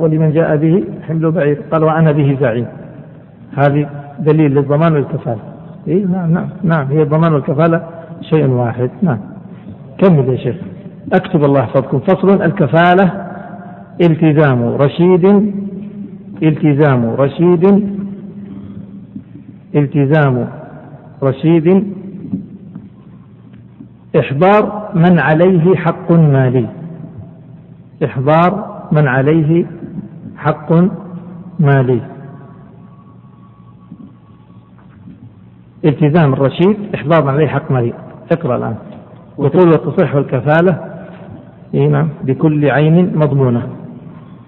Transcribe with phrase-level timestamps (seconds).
[0.00, 1.58] ولمن جاء به حمل بعير.
[1.72, 2.66] قال وأنا به زعيم.
[3.56, 5.42] هذه دليل للضمان والكفالة.
[5.88, 6.86] إيه؟ نعم نعم نعم.
[6.86, 7.82] هي الضمان والكفالة
[8.20, 8.90] شيء واحد.
[9.02, 9.18] نعم.
[9.98, 10.56] كمل يا شيخ.
[11.12, 13.26] أكتب الله يحفظكم فصل الكفالة
[14.00, 15.52] التزام رشيد
[16.42, 17.64] التزام رشيد
[19.74, 20.48] التزام
[21.22, 21.84] رشيد.
[24.18, 26.66] إحضار من عليه حق مالي.
[28.04, 29.66] إحضار من عليه
[30.40, 30.72] حق
[31.58, 32.00] مالي
[35.84, 37.92] التزام الرشيد إحضار من عليه حق مالي
[38.32, 38.76] اقرأ الآن.
[39.38, 40.78] وطول وتصح الكفالة
[41.72, 43.62] نعم بكل عين مضمونة.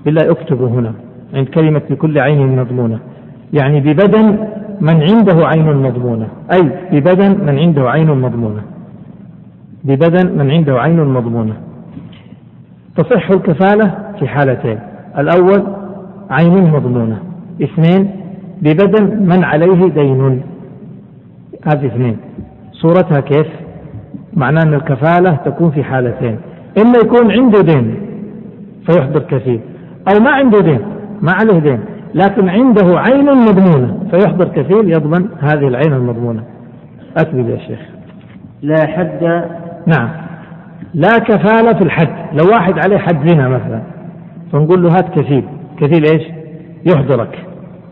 [0.04, 0.92] بالله اكتبوا هنا
[1.34, 2.98] عند كلمة بكل عين مضمونة.
[3.52, 4.48] يعني ببدن
[4.80, 6.28] من عنده عين مضمونة.
[6.52, 8.62] أي ببدن من عنده عين مضمونة.
[9.84, 11.56] ببدن من عنده عين مضمونة.
[12.96, 14.78] تصح الكفالة في حالتين.
[15.18, 15.81] الأول
[16.30, 17.18] عين مضمونة.
[17.62, 18.10] اثنين
[18.62, 20.42] ببدن من عليه دين.
[21.66, 22.16] هذه اثنين.
[22.72, 23.46] صورتها كيف؟
[24.34, 26.38] معناه أن الكفالة تكون في حالتين.
[26.82, 27.94] إما يكون عنده دين
[28.86, 29.60] فيحضر كفيل
[30.08, 30.80] أو ما عنده دين
[31.20, 31.80] ما عليه دين.
[32.14, 36.44] لكن عنده عين مضمونة فيحضر كفيل يضمن هذه العين المضمونة.
[37.16, 37.80] أكمل يا شيخ.
[38.62, 39.44] لا حد.
[39.86, 40.08] نعم.
[40.94, 43.82] لا كفالة في الحد لو واحد عليه حد زنا مثلا
[44.52, 45.44] فنقول له هات كفيل
[45.82, 46.22] كفيل إيش؟
[46.86, 47.38] يحضرك.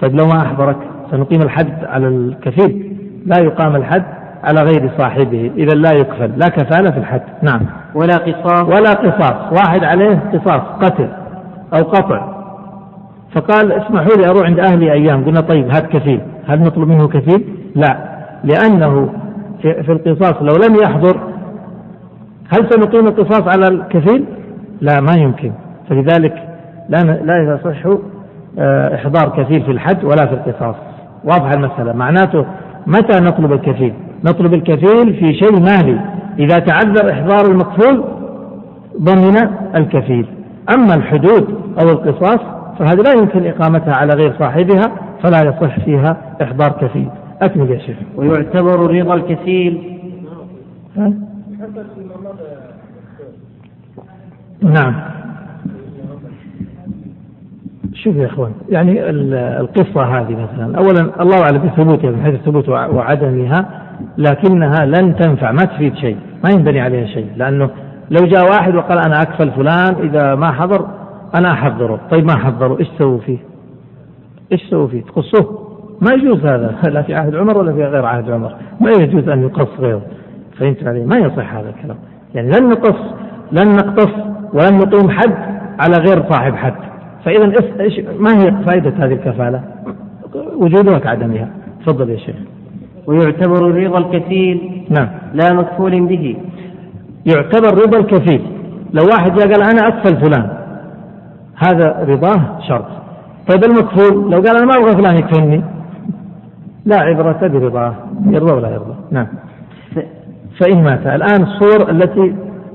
[0.00, 0.76] طيب لو ما أحضرك
[1.10, 4.04] سنقيم الحد على الكفيل لا يقام الحد
[4.44, 5.50] على غير صاحبه.
[5.56, 6.30] إذا لا يكفل.
[6.36, 7.22] لا كفالة في الحد.
[7.42, 7.60] نعم.
[7.94, 8.68] ولا قصاص.
[8.68, 9.52] ولا قصاص.
[9.52, 11.08] واحد عليه قصاص قتل
[11.74, 12.40] أو قطع.
[13.34, 15.24] فقال اسمحوا لي أروح عند أهلي أيام.
[15.24, 16.20] قلنا طيب هات كفيل.
[16.46, 17.44] هل نطلب منه كفيل؟
[17.74, 17.96] لا.
[18.44, 19.08] لأنه
[19.62, 21.20] في القصاص لو لم يحضر
[22.48, 24.24] هل سنقيم القصاص على الكفيل؟
[24.80, 25.52] لا ما يمكن.
[25.88, 26.49] فلذلك
[26.88, 27.86] لا لا يصح
[28.58, 30.74] آه، إحضار كفيل في الحد ولا في القصاص.
[31.24, 31.92] واضحة المسألة.
[31.92, 32.46] معناته
[32.86, 36.00] متى نطلب الكفيل؟ نطلب الكفيل في شيء مالي
[36.38, 38.04] إذا تعذر إحضار المقفول
[39.02, 39.36] ضمن
[39.76, 40.26] الكفيل.
[40.74, 41.48] أما الحدود
[41.82, 42.40] أو القصاص
[42.78, 47.08] فهذه لا يمكن إقامتها على غير صاحبها فلا يصح فيها إحضار كفيل.
[47.42, 47.96] أكمل يا شيخ.
[48.16, 49.98] ويعتبر رضا الكفيل.
[54.62, 54.94] نعم.
[57.94, 59.10] شوف يا إخوان يعني
[59.60, 63.68] القصة هذه مثلا اولا الله أعلم بثبوتها من حيث الثبوت وعدمها
[64.18, 67.70] لكنها لن تنفع ما تفيد شيء ما ينبني عليها شيء لأنه
[68.10, 70.86] لو جاء واحد وقال أنا أكفل فلان إذا ما حضر
[71.34, 72.00] أنا أحضره.
[72.10, 73.38] طيب ما حضره إيش سووا فيه؟
[74.52, 75.70] إيش سووا فيه؟ تقصوه.
[76.00, 78.54] ما يجوز هذا لا في عهد عمر ولا في غير عهد عمر.
[78.80, 80.02] ما يجوز أن يقص غيره.
[80.58, 81.96] فهمت علي؟ ما يصح هذا الكلام.
[82.34, 82.96] يعني لن نقص
[83.52, 84.12] لن نقتص
[84.52, 85.34] ولن نقيم حد
[85.80, 86.89] على غير صاحب حد.
[87.24, 89.62] فإذا إيش ما هي فائدة هذه الكفالة؟
[90.56, 91.48] وجودها كعدمها.
[91.86, 92.36] تفضل يا شيخ.
[93.06, 95.08] ويعتبر رضا الكفيل نعم.
[95.34, 96.36] لا مكفول به.
[97.26, 98.42] يعتبر رضا الكفيل
[98.92, 100.50] لو واحد جاء قال أنا أكفل فلان
[101.56, 102.86] هذا رضاه شرط.
[103.48, 105.62] طيب المكفول؟ لو قال أنا ما أبغى فلان يكفلني.
[106.84, 107.94] لا عبرة برضاه.
[108.26, 109.26] يرضى ولا يرضى؟ نعم.
[110.60, 111.06] فإن مات.
[111.06, 112.34] الآن الصور التي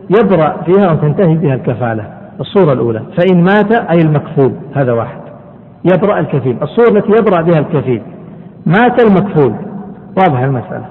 [0.09, 2.14] يبرأ فيها وتنتهي بها الكفالة.
[2.39, 3.01] الصورة الأولى.
[3.17, 5.19] فإن مات أي المكفول هذا واحد.
[5.85, 6.57] يبرأ الكفيل.
[6.61, 8.01] الصورة التي يبرأ بها الكفيل.
[8.65, 9.53] مات المكفول.
[10.17, 10.85] واضحة المسألة.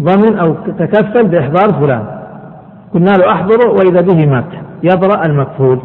[0.00, 2.04] ضمن أو تكفل بإحضار فلان.
[2.94, 4.44] قلنا له أحضره وإذا به مات.
[4.82, 5.78] يبرأ المكفول.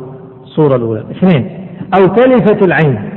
[0.44, 1.04] الصورة الأولى.
[1.12, 1.68] اثنين.
[2.00, 3.10] أو تلفت العين.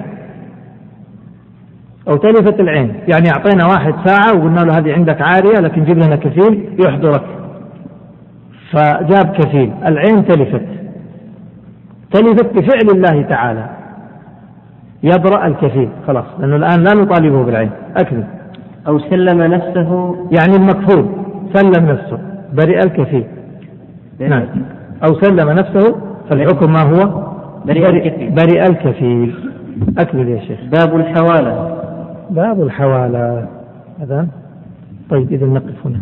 [2.09, 2.95] أو تلفت العين.
[3.09, 7.25] يعني أعطينا واحد ساعة وقلنا له هذه عندك عارية لكن جيب لنا كفيل يحضرك.
[8.73, 9.73] فجاب كفيل.
[9.87, 10.84] العين تلفت.
[12.15, 13.69] تلفت بفعل الله تعالى.
[15.03, 18.25] يبرأ الكفيل خلاص لأنه الآن لا نطالبه بالعين أكمل
[18.89, 20.17] أو سلم نفسه.
[20.33, 21.07] يعني المكفول
[21.55, 22.19] سلم نفسه
[22.53, 23.25] برئ الكفيل
[24.19, 24.47] نعم.
[25.05, 25.97] أو سلم نفسه
[26.31, 27.25] فالحكم ما هو؟
[27.67, 29.51] برئ الكفيل برئ الكفيل
[29.99, 30.61] أكمل يا شيخ.
[30.65, 31.79] باب الحوالة.
[32.31, 33.49] باب الحوالة.
[34.01, 34.27] هذا
[35.11, 36.01] طيب إذا نقف هنا.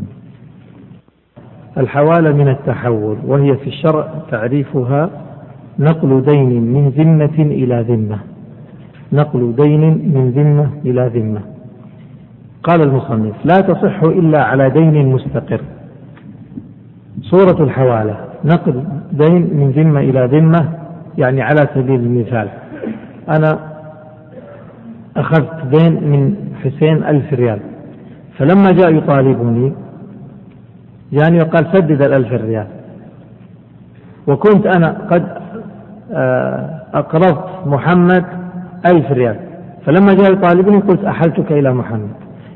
[1.79, 5.11] الحوالة من التحول وهي في الشرع تعريفها
[5.79, 8.19] نقل دين من ذمة إلى ذمة.
[9.13, 9.81] نقل دين
[10.15, 11.41] من ذمة إلى ذمة.
[12.63, 15.61] قال المصنف لا تصح إلا على دين مستقر.
[17.23, 20.69] صورة الحوالة نقل دين من ذمة إلى ذمة
[21.19, 22.49] يعني على سبيل المثال.
[23.29, 23.59] أنا
[25.17, 26.35] أخذت دين من
[26.65, 27.59] حسين ألف ريال
[28.39, 29.73] فلما جاء يطالبني
[31.13, 32.67] جاني وقال سدد الألف ريال.
[34.27, 35.42] وكنت أنا قد
[36.95, 38.25] أقرضت محمد
[38.87, 39.37] ألف ريال.
[39.87, 42.11] فلما جاء يطالبني قلت أحلتك إلى محمد.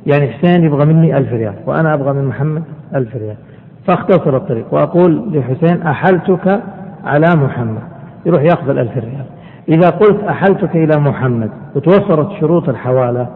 [0.06, 2.62] يعني حسين يبغى مني ألف ريال وأنا أبغى من محمد
[2.94, 3.36] ألف ريال.
[3.86, 6.60] فاختصر الطريق وأقول لحسين أحلتك
[7.04, 7.82] على محمد.
[8.26, 9.24] يروح يأخذ الألف ريال.
[9.68, 13.26] إذا قلت أحلتك إلى محمد وتوفرت شروط الحوالة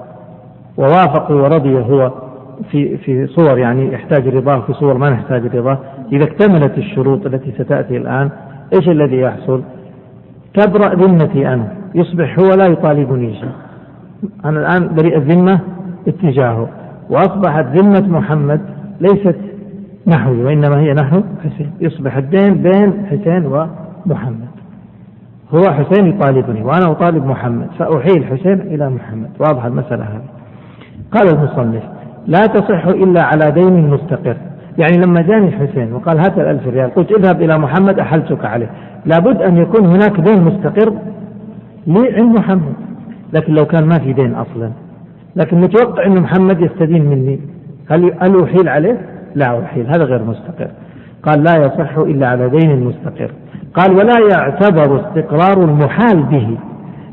[0.77, 2.13] ووافق ورضي هو
[2.71, 5.79] في في صور يعني يحتاج رضاه في صور ما نحتاج رضاه.
[6.13, 8.31] إذا اكتملت الشروط التي ستأتي الآن
[8.75, 9.63] إيش الذي يحصل؟
[10.55, 11.69] تبرأ ذمتي أنا.
[11.95, 13.53] يصبح هو لا يطالبني شيء.
[14.45, 15.61] أنا الآن بريء الذمة
[16.09, 16.69] اتجاهه.
[17.11, 18.61] وأصبحت ذمة محمد
[19.01, 19.37] ليست
[20.07, 21.73] نحوي وإنما هي نحو حسين.
[21.81, 24.51] يصبح الدين بين حسين ومحمد.
[25.55, 27.67] هو حسين يطالبني وأنا أطالب محمد.
[27.79, 29.31] فأحيل حسين إلى محمد.
[29.39, 30.25] واضحة المسألة هذه.
[31.13, 31.83] قال المصنف
[32.27, 34.37] لا تصح إلا على دين مستقر.
[34.79, 38.71] يعني لما جاني حسين وقال هات الألف ريال قلت اذهب إلى محمد أحلتك عليه.
[39.07, 40.93] لابد أن يكون هناك دين مستقر
[41.87, 42.75] لي عند محمد.
[43.33, 44.71] لكن لو كان ما في دين أصلا
[45.37, 47.41] لكن متوقع أن محمد يستدين مني.
[47.91, 49.01] هل هل أحيل عليه؟
[49.35, 50.71] لا أحيل هذا غير مستقر.
[51.23, 53.31] قال لا يصح إلا على دين مستقر.
[53.75, 56.59] قال ولا يعتبر استقرار المحال به.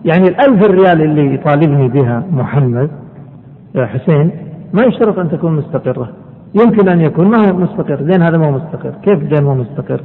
[0.05, 2.89] يعني الألف الريال اللي يطالبني بها محمد
[3.75, 4.31] يا حسين
[4.73, 6.09] ما يشترط أن تكون مستقرة.
[6.55, 7.27] يمكن أن يكون.
[7.27, 10.01] ما هو مستقر؟ دين هذا ما هو مستقر؟ كيف دين مو مستقر؟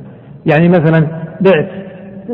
[0.46, 1.06] يعني مثلا
[1.40, 1.68] بعت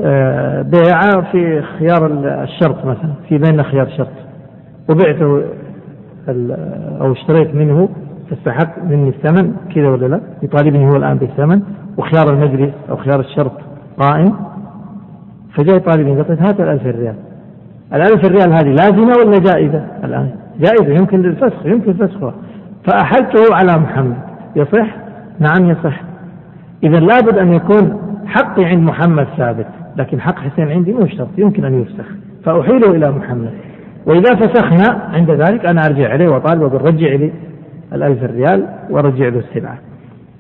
[0.05, 2.07] آه، بيعة في خيار
[2.43, 4.09] الشرط مثلا في بيننا خيار شرط.
[4.91, 5.43] وبعته
[7.01, 7.89] أو اشتريت منه
[8.31, 11.63] فاستحق مني الثمن كذا ولا لا؟ يطالبني هو الآن بالثمن.
[11.97, 13.53] وخيار المجلس أو خيار الشرط
[13.99, 14.37] قائم.
[15.55, 17.15] فجاء يطالبني قلت هات الألف ريال
[17.95, 20.31] الألف ريال هذه لازمة ولا جائزة؟ الآن
[20.61, 22.35] جائزة يمكن للفسخ يمكن فسخها.
[22.85, 24.17] فأحلته على محمد.
[24.57, 24.87] يصح؟
[25.39, 26.01] نعم يصح.
[26.83, 29.67] إذا لابد أن يكون حقي عند محمد ثابت
[29.97, 32.05] لكن حق حسين عندي مو شرط يمكن أن يفسخ.
[32.45, 33.51] فأحيله إلى محمد.
[34.07, 37.33] وإذا فسخنا عند ذلك أنا أرجع إليه وأطالب وأقول رجع لي
[37.93, 39.79] الألف ريال ورجع له السلعة.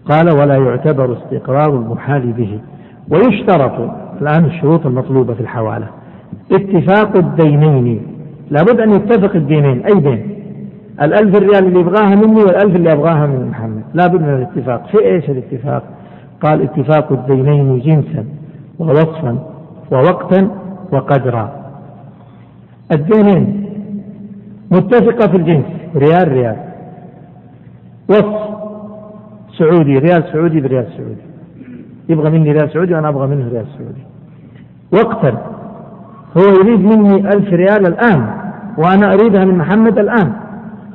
[0.05, 2.61] قال ولا يعتبر استقرار المحال به.
[3.11, 3.91] ويشترط
[4.23, 5.87] الآن الشروط المطلوبة في الحوالة.
[6.53, 8.07] اتفاق الدينين.
[8.51, 9.87] لابد أن يتفق الدينين.
[9.87, 10.38] أي دين؟
[11.03, 13.83] الألف ريال اللي يبغاها مني والألف اللي أبغاها من محمد.
[13.95, 14.87] لابد من الاتفاق.
[14.87, 15.83] في إيش الاتفاق؟
[16.43, 18.25] قال اتفاق الدينين جنسا
[18.79, 19.39] ووصفا
[19.93, 20.51] ووقتا
[20.93, 21.53] وقدرا.
[22.93, 23.65] الدينين
[24.71, 25.65] متفقة في الجنس.
[25.97, 26.57] ريال ريال.
[28.11, 28.49] وصفه
[29.59, 31.29] سعودي ريال سعودي بريال سعودي.
[32.09, 34.03] يبغى مني ريال سعودي وأنا أبغى منه ريال سعودي.
[34.93, 35.31] ووقتا.
[36.37, 38.27] هو يريد مني ألف ريال الآن
[38.79, 40.33] وأنا أريدها من محمد الآن.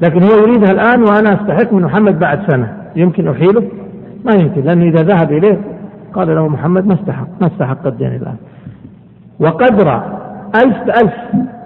[0.02, 2.78] لكن هو يريدها الآن وأنا أستحق من محمد بعد سنة.
[2.96, 3.64] يمكن أحيله؟
[4.26, 5.62] ما يمكن لأنه إذا ذهب إليه
[6.14, 8.36] قال له محمد ما استحق ما استحق الدين الآن.
[9.40, 10.04] وقدر
[10.56, 11.14] ألف بألف.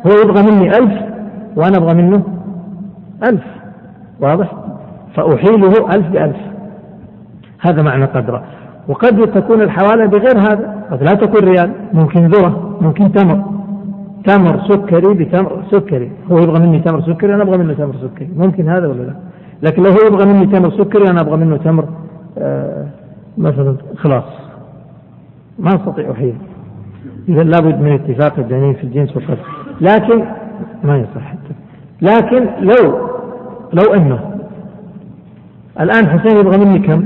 [0.07, 0.93] هو يبغى مني ألف
[1.55, 2.23] وأنا أبغى منه
[3.23, 3.43] ألف.
[4.21, 4.51] واضح؟
[5.15, 6.37] فأحيله ألف بألف.
[7.61, 8.43] هذا معنى قدره
[8.87, 10.75] وقد تكون الحوالة بغير هذا.
[10.91, 13.56] قد لا تكون ريال ممكن ذرة ممكن تمر.
[14.27, 16.11] تمر سكري بتمر سكري.
[16.31, 18.29] هو يبغى مني تمر سكري أنا أبغى منه تمر سكري.
[18.37, 19.13] ممكن هذا ولا لا؟
[19.63, 21.85] لكن لو هو يبغى مني تمر سكري أنا أبغى منه تمر
[22.37, 22.87] آه
[23.37, 24.23] مثلا خلاص.
[25.59, 26.35] ما أستطيع أحيل.
[27.29, 29.45] إذا لابد من اتفاق الدينين في الجنس والقدر.
[29.81, 30.23] لكن
[30.83, 31.53] ما يصح حتى.
[32.01, 33.07] لكن لو
[33.73, 34.19] لو أنه
[35.79, 37.05] الآن حسين يبغى مني كم؟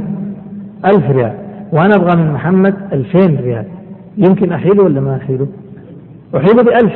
[0.85, 1.33] ألف ريال.
[1.71, 3.65] وأنا أبغى من محمد ألفين ريال.
[4.17, 5.47] يمكن أحيله ولا ما أحيله؟
[6.35, 6.93] أحيله بألف.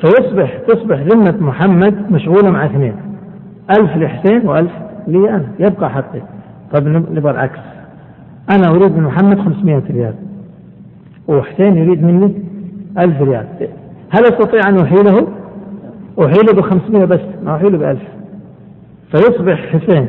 [0.00, 2.94] فيصبح تصبح ذمة محمد مشغولة مع اثنين.
[3.70, 4.72] ألف لحسين وألف
[5.06, 5.48] لي أنا.
[5.58, 6.20] يبقى حقي.
[6.72, 7.58] طيب نبغى العكس.
[8.50, 10.14] أنا أريد من محمد 500 ريال.
[11.28, 12.34] وحسين يريد مني
[12.98, 13.46] ألف ريال.
[14.10, 15.26] هل أستطيع أن أحيله؟
[16.18, 18.02] أحيله ب 500 بس ما أحيله بألف.
[19.12, 20.08] فيصبح حسين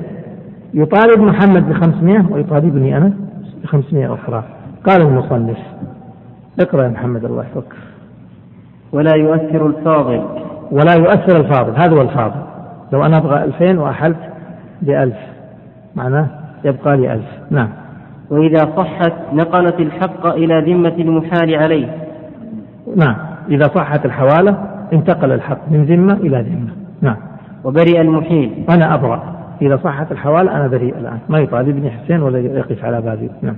[0.74, 3.14] يطالب محمد ب 500 ويطالبني أنا
[3.64, 4.44] ب 500 أخرى.
[4.86, 5.58] قال المصنف
[6.60, 7.74] اقرأ يا محمد الله يحفظك.
[8.92, 10.22] ولا يؤثر الفاضل.
[10.72, 11.72] ولا يؤثر الفاضل.
[11.76, 12.42] هذا هو الفاضل.
[12.94, 14.18] لو أنا أبغى ألفين وأحلت
[14.82, 15.18] بألف
[15.96, 16.28] معناه
[16.66, 17.26] يبقى لي ألف.
[17.50, 17.70] نعم.
[18.30, 21.96] وإذا صحت نقلت الحق إلى ذمة المحال عليه.
[22.96, 23.16] نعم.
[23.50, 24.58] إذا صحت الحوالة
[24.94, 26.70] انتقل الحق من ذمة إلى ذمة.
[27.02, 27.18] نعم.
[27.64, 28.66] وبرئ المحيل.
[28.70, 29.24] أنا أبرأ
[29.62, 31.20] إذا صحت الحوالة أنا بريء الآن.
[31.30, 33.56] ما يطالبني حسين ولا يقف على بابي نعم.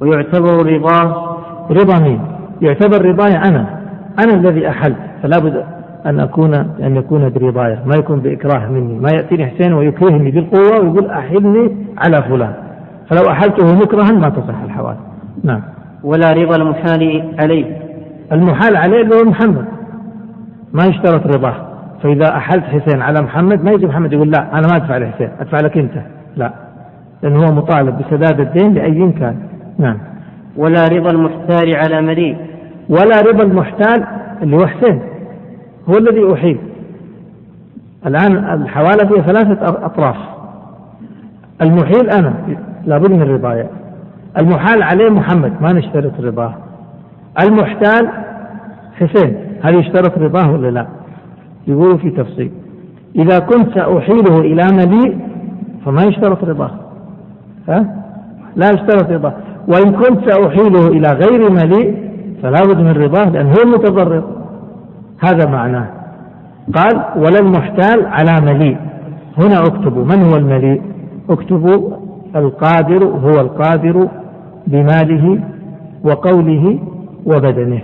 [0.00, 1.36] ويعتبر رضاه.
[1.70, 2.20] رضا مين؟
[2.62, 3.83] يعتبر رضاي أنا.
[4.18, 5.64] أنا الذي أحلت فلا بد
[6.06, 11.10] أن أكون أن يكون برضايا ما يكون بإكراه مني ما يأتيني حسين ويكرهني بالقوة ويقول
[11.10, 12.54] أحلني على فلان.
[13.10, 14.98] فلو أحلته مكرها ما تصح الحوالي
[15.44, 15.60] نعم.
[16.02, 17.78] ولا رضا المحال عليه.
[18.32, 19.64] المحال عليه اللي هو محمد.
[20.72, 21.54] ما يشترط رضاه.
[22.02, 25.60] فإذا أحلت حسين على محمد ما يجي محمد يقول لا أنا ما أدفع لحسين أدفع
[25.60, 25.94] لك أنت.
[26.36, 26.52] لا.
[27.22, 29.36] لأنه هو مطالب بسداد الدين لأي كان.
[29.78, 29.98] نعم.
[30.56, 32.36] ولا رضا المحتال على مليء.
[32.88, 34.04] ولا رضا المحتال
[34.42, 35.00] اللي هو حسين
[35.88, 36.58] هو الذي أحيل
[38.06, 40.16] الآن الحوالة فيها ثلاثة أطراف.
[41.62, 42.34] المحيل أنا
[42.86, 43.68] لابد من رضايا
[44.38, 46.54] المحال عليه محمد ما نشترط رضاه.
[47.42, 48.08] المحتال
[48.94, 50.86] حسين هل يشترط رضاه ولا لا؟
[51.66, 52.50] يقولوا في تفصيل.
[53.16, 55.18] إذا كنت سأحيله إلى مليء
[55.84, 56.70] فما يشترط رضاه.
[57.68, 57.96] ها؟
[58.56, 59.34] لا يشترط رضاه.
[59.68, 64.24] وإن كنت سأحيله إلى غير مليء فلا بد من رضاه لأنه هو المتضرر.
[65.20, 65.86] هذا معناه.
[66.74, 68.76] قال ولا المحتال على مليء.
[69.38, 70.04] هنا اكتبوا.
[70.04, 70.82] من هو المليء؟
[71.30, 71.90] اكتبوا
[72.36, 74.08] القادر هو القادر
[74.66, 75.40] بماله
[76.04, 76.78] وقوله
[77.26, 77.80] وبدنه.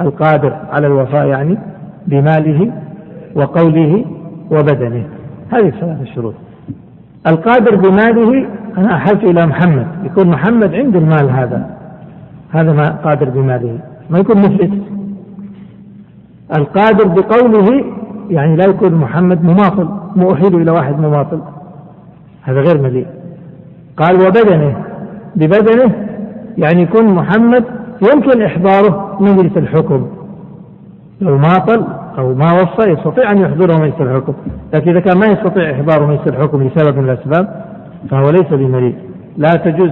[0.00, 1.58] القادر على الوفاء يعني
[2.06, 2.72] بماله
[3.34, 4.04] وقوله
[4.50, 5.04] وبدنه.
[5.52, 6.34] هذه الثلاث الشروط
[7.26, 8.46] القادر بماله
[8.78, 9.86] أنا أحلت إلى محمد.
[10.04, 11.81] يكون محمد عنده المال هذا.
[12.52, 13.78] هذا ما قادر بماله
[14.10, 14.70] ما يكون مفلس
[16.56, 17.84] القادر بقوله
[18.30, 19.88] يعني لا يكون محمد مماطل.
[20.16, 21.40] مؤهل إلى واحد مماطل.
[22.42, 23.06] هذا غير مليء.
[23.96, 24.76] قال وبدنه.
[25.36, 25.92] ببدنه
[26.58, 27.64] يعني يكون محمد
[28.14, 30.06] يمكن إحضاره مجلس الحكم.
[31.20, 31.84] لو ماطل
[32.18, 34.32] أو ما وصى يستطيع أن يحضره مجلس الحكم.
[34.74, 37.64] لكن إذا كان ما يستطيع إحضاره مجلس الحكم لسبب من الأسباب
[38.10, 38.94] فهو ليس بمريء
[39.36, 39.90] لا تجوز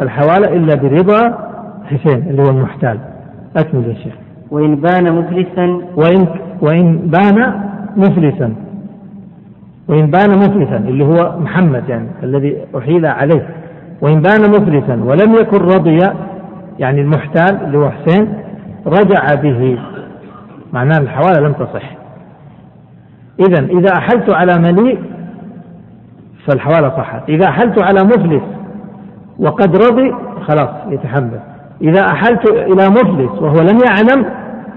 [0.00, 1.49] الحوالة إلا برضا
[1.90, 2.98] حسين اللي هو المحتال.
[3.56, 4.14] أكمل يا شيخ.
[4.50, 6.26] وإن بان مفلسا؟ وإن
[6.60, 7.60] وإن بان
[7.96, 8.54] مفلسا.
[9.88, 13.48] وإن بان مفلسا اللي هو محمد يعني الذي أحيل عليه.
[14.00, 15.98] وإن بان مفلسا ولم يكن رضي
[16.78, 18.34] يعني المحتال اللي هو حسين
[18.86, 19.78] رجع به.
[20.72, 21.96] معناه الحوالة لم تصح.
[23.40, 24.98] إذا إذا أحلت على مليء
[26.46, 27.28] فالحوالة صحت.
[27.28, 28.42] إذا أحلت على مفلس
[29.38, 30.14] وقد رضي
[30.48, 31.40] خلاص يتحمل.
[31.82, 34.26] إذا أحلت إلى مفلس وهو لم يعلم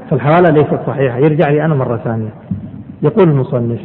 [0.10, 1.18] فالحوالة ليست صحيحة.
[1.18, 2.30] يرجع لي أنا مرة ثانية.
[3.02, 3.80] يقول المصنف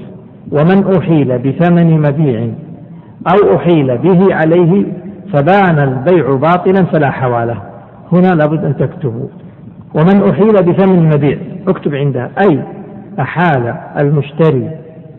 [0.52, 2.48] ومن أحيل بثمن مبيع
[3.32, 4.84] أو أحيل به عليه
[5.32, 7.62] فبان البيع باطلا فلا حوالة.
[8.12, 9.28] هنا لابد أن تكتبوا.
[9.94, 12.30] ومن أحيل بثمن مبيع اكتب عندها.
[12.48, 12.62] أي
[13.20, 14.70] أحال المشتري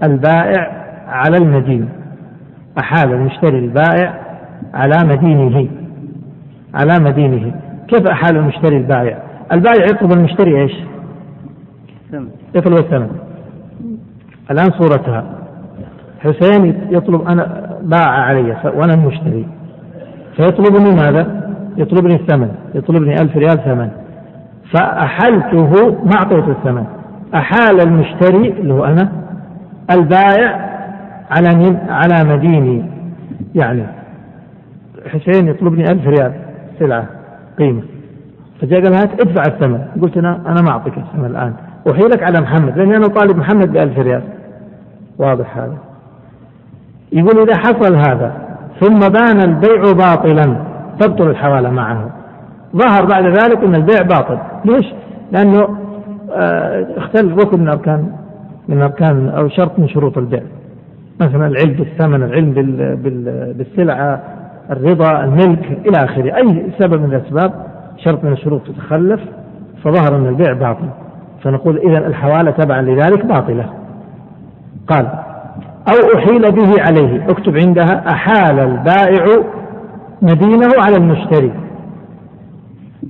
[0.03, 1.89] البائع على المدين.
[2.79, 4.13] أحال المشتري البائع
[4.73, 5.67] على مدينه
[6.73, 7.51] على مدينه.
[7.89, 10.74] كيف أحال المشتري البائع؟ البائع يطلب المشتري إيش؟
[12.55, 13.10] يطلب الثمن.
[14.51, 15.25] الآن صورتها.
[16.19, 19.46] حسين يطلب أنا باع علي وأنا المشتري.
[20.36, 22.51] فيطلبني ماذا؟ يطلبني الثمن.
[22.75, 23.89] يطلبني ألف ريال ثمن.
[24.74, 25.72] فأحلته
[26.05, 26.86] ما أعطيته الثمن.
[27.36, 29.12] أحال المشتري اللي هو أنا
[29.91, 30.69] البائع
[31.31, 32.86] على من على مديني.
[33.55, 33.84] يعني
[35.08, 36.31] حسين يطلبني ألف ريال
[36.79, 37.18] سلعة.
[37.59, 37.81] قيمة.
[38.61, 39.81] فجاء قال هات ادفع الثمن.
[40.01, 41.53] قلت أنا أنا ما أعطيك الثمن الآن.
[41.91, 42.77] أحيلك على محمد.
[42.77, 44.21] لأني أنا طالب محمد بألف ريال.
[45.17, 45.77] واضح هذا.
[47.11, 48.33] يقول إذا حصل هذا
[48.79, 50.57] ثم بان البيع باطلا
[50.99, 52.09] تبطل الحوالة معه.
[52.75, 54.37] ظهر بعد ذلك أن البيع باطل.
[54.65, 54.85] ليش؟
[55.31, 55.77] لأنه
[56.31, 58.11] آه، اختل ركن من أركان
[58.67, 60.43] من أركان أو شرط من شروط البيع.
[61.21, 62.53] مثلا العلم بالثمن العلم
[63.57, 64.21] بالسلعة
[64.71, 66.35] الرضا الملك إلى آخره.
[66.35, 67.53] أي سبب من الأسباب
[67.97, 69.21] شرط من الشروط تتخلف
[69.83, 70.89] فظهر أن البيع باطل.
[71.43, 73.69] فنقول إذا الحوالة تبعا لذلك باطلة.
[74.88, 75.05] قال
[75.88, 77.25] أو أحيل به عليه.
[77.29, 79.43] اكتب عندها أحال البائع
[80.21, 81.51] مدينه على المشتري.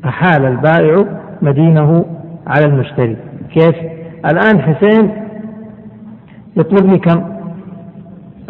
[0.06, 1.06] أحال البائع
[1.42, 2.06] مدينه
[2.48, 3.18] على المشتري.
[3.54, 3.76] كيف؟
[4.26, 5.12] الآن حسين
[6.58, 7.24] يطلبني كم؟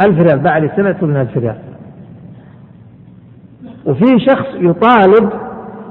[0.01, 0.39] ألف ريال.
[0.39, 1.55] باع لي سنة يطلبني ألف ريال.
[3.85, 5.29] وفي شخص يطالب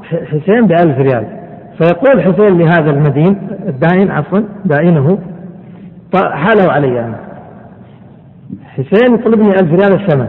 [0.02, 1.26] حسين بألف ريال.
[1.78, 5.18] فيقول حسين لهذا المدين الدائن عفوا دائنه
[6.14, 7.18] حاله علي أنا.
[8.66, 10.28] حسين يطلبني ألف ريال الثمن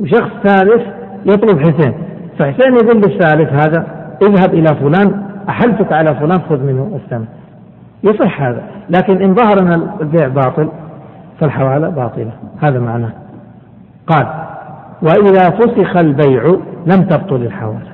[0.00, 0.82] وشخص ثالث
[1.26, 1.94] يطلب حسين.
[2.38, 3.86] فحسين يقول للثالث هذا
[4.22, 7.26] اذهب إلى فلان أحلتك على فلان خذ منه الثمن.
[8.04, 8.62] يصح هذا.
[8.90, 10.68] لكن إن ظهر أن البيع باطل
[11.40, 12.32] فالحوالة باطلة.
[12.62, 13.12] هذا معناه.
[14.06, 14.26] قال
[15.02, 16.42] وإذا فسخ البيع
[16.86, 17.90] لم تبطل الحوالة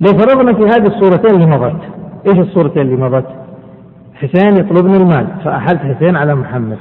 [0.00, 0.12] لو
[0.54, 1.80] في هذه الصورتين اللي مضت
[2.26, 3.26] إيش الصورتين اللي مضت؟
[4.14, 6.78] حسين يطلبني المال فأحلت حسين على محمد.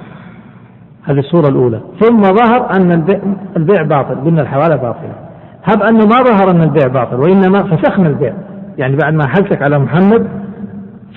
[1.03, 1.81] هذه الصورة الأولى.
[1.99, 3.19] ثم ظهر أن البيع,
[3.57, 5.13] البيع باطل قلنا الحوالة باطلة.
[5.63, 8.33] هب أنه ما ظهر أن البيع باطل وإنما فسخنا البيع.
[8.77, 10.27] يعني بعد ما حلتك على محمد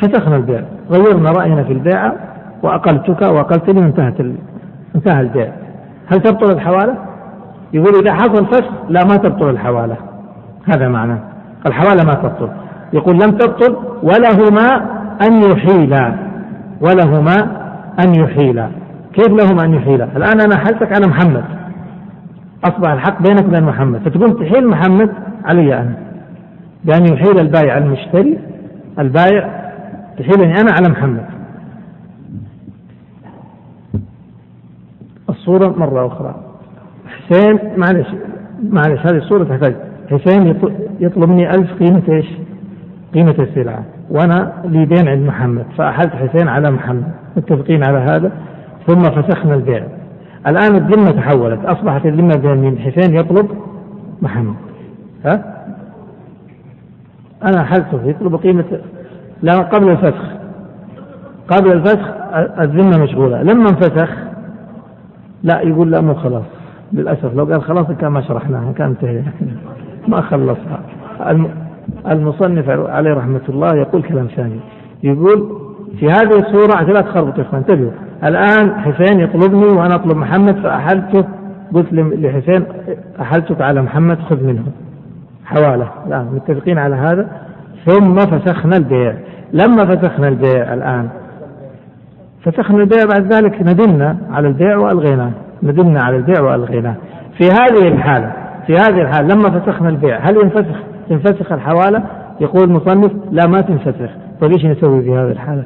[0.03, 0.65] فسخنا البيع.
[0.91, 2.15] غيرنا رأينا في البيعة
[2.63, 4.35] وأقلتك وأقلتني وانتهت ال...
[4.95, 5.53] انتهى البيع.
[6.07, 7.10] هل تبطل الحوالة؟
[7.73, 9.97] يقول إذا حصل فسخ لا ما تبطل الحوالة.
[10.65, 11.19] هذا معناه
[11.67, 12.49] الحوالة ما تبطل.
[12.93, 14.87] يقول لم تبطل ولهما
[15.23, 16.15] أن يحيلا.
[16.81, 17.37] ولهما
[18.05, 18.69] أن يحيلا.
[19.13, 21.45] كيف لهما أن يحيلا؟ الآن أنا حلتك على محمد.
[22.65, 24.09] أصبح الحق بينك وبين محمد.
[24.09, 25.11] فتقول تحيل محمد
[25.45, 25.95] علي أنا.
[26.85, 28.39] بأن يحيل البايع المشتري
[28.99, 29.49] البايع
[30.19, 31.25] تحيلني أنا على محمد.
[35.29, 36.50] الصورة مرة أخرى.
[37.31, 38.07] حسين معلش
[38.63, 39.75] معلش هذه الصورة تحتاج.
[40.11, 40.57] حسين
[41.01, 42.27] يطلب مني ألف قيمة إيش؟
[43.15, 43.85] قيمة السلعة.
[44.11, 48.33] وأنا لي دين عند محمد فأحلت حسين على محمد متفقين على هذا.
[48.87, 49.83] ثم فسخنا البيع.
[50.47, 51.65] الآن الذمة تحولت.
[51.65, 53.51] أصبحت الذمة بين مين؟ حسين يطلب
[54.23, 54.55] محمد.
[55.25, 55.65] ها؟
[57.43, 58.81] أنا حلته يطلب قيمة
[59.43, 60.25] لا قبل الفسخ.
[61.49, 62.09] قبل الفسخ
[62.61, 63.43] الذمة مشغولة.
[63.43, 64.11] لما انفسخ
[65.43, 66.60] لا يقول لا مو خلاص.
[66.93, 69.33] للأسف لو قال خلاص كان ما شرحناها كان انتهينا
[70.09, 70.81] ما خلصها.
[72.09, 74.61] المصنف عليه رحمة الله يقول كلام ثاني
[75.03, 75.49] يقول
[75.99, 77.91] في هذه الصورة لا تخربط يا إخوان انتبهوا.
[78.25, 81.25] الآن حسين يطلبني وأنا أطلب محمد فأحلته.
[81.75, 82.65] قلت لحسين
[83.21, 84.63] أحلتك على محمد خذ منه.
[85.45, 85.89] حوالة.
[86.09, 87.29] لا متفقين على هذا.
[87.87, 89.15] ثم فسخنا البيع.
[89.53, 91.09] لما فسخنا البيع الآن؟
[92.43, 95.31] فسخنا البيع بعد ذلك ندمنا على البيع وألغيناه.
[95.63, 96.95] ندمنا على البيع وألغيناه
[97.39, 98.33] في هذه الحالة
[98.67, 100.77] في هذه الحالة لما فسخنا البيع هل ينفسخ؟
[101.09, 102.03] تنفسخ الحوالة؟
[102.41, 104.11] يقول المصنف لا ما تنفسخ.
[104.41, 105.65] طيب إيش نسوي في هذه الحالة؟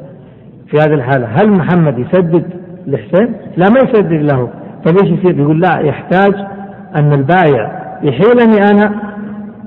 [0.66, 2.44] في هذه الحالة هل محمد يسدد
[2.86, 4.48] لحسين لا ما يسدد له.
[4.84, 6.34] طيب إيش يصير؟ يقول لا يحتاج
[6.96, 7.70] أن البايع
[8.02, 8.94] يحيلني أنا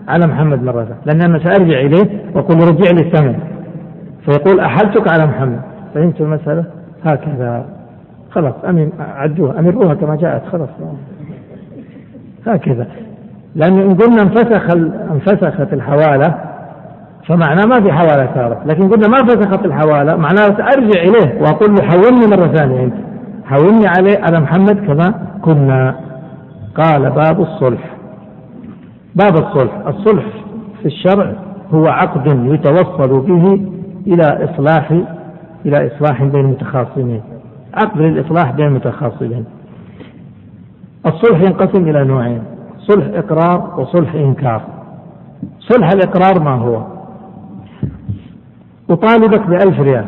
[0.08, 3.40] على محمد مرة لأن أنا سأرجع إليه وأقول رجع لي الثمن.
[4.26, 5.62] فيقول أحلتك على محمد.
[5.96, 6.66] فهمت المسألة؟
[7.06, 7.77] هكذا.
[8.38, 10.70] خلاص أمين عدوها أمروها كما جاءت خلاص.
[12.48, 12.88] هكذا.
[13.56, 14.76] لأن إن قلنا انفسخ
[15.12, 16.36] انفسخت الحوالة
[17.28, 18.58] فمعناه ما في حوالة صارت.
[18.66, 22.94] لكن قلنا ما فسخت الحوالة معناه أرجع إليه وأقول له حولني مرة ثانية أنت.
[23.46, 25.96] حولني عليه على محمد كما كنا.
[26.76, 27.96] قال باب الصلح.
[29.16, 29.74] باب الصلح.
[29.88, 30.26] الصلح
[30.82, 31.34] في الشرع
[31.74, 33.62] هو عقد يتوصل به
[34.08, 34.92] إلى إصلاح
[35.66, 37.22] إلى إصلاح بين المتخاصمين.
[37.78, 39.46] عقد للإصلاح بين المتخاصمين
[41.06, 42.42] الصلح ينقسم إلى نوعين
[42.80, 44.62] صلح إقرار وصلح إنكار.
[45.60, 46.84] صلح الإقرار ما هو؟
[48.90, 50.06] أطالبك بألف ريال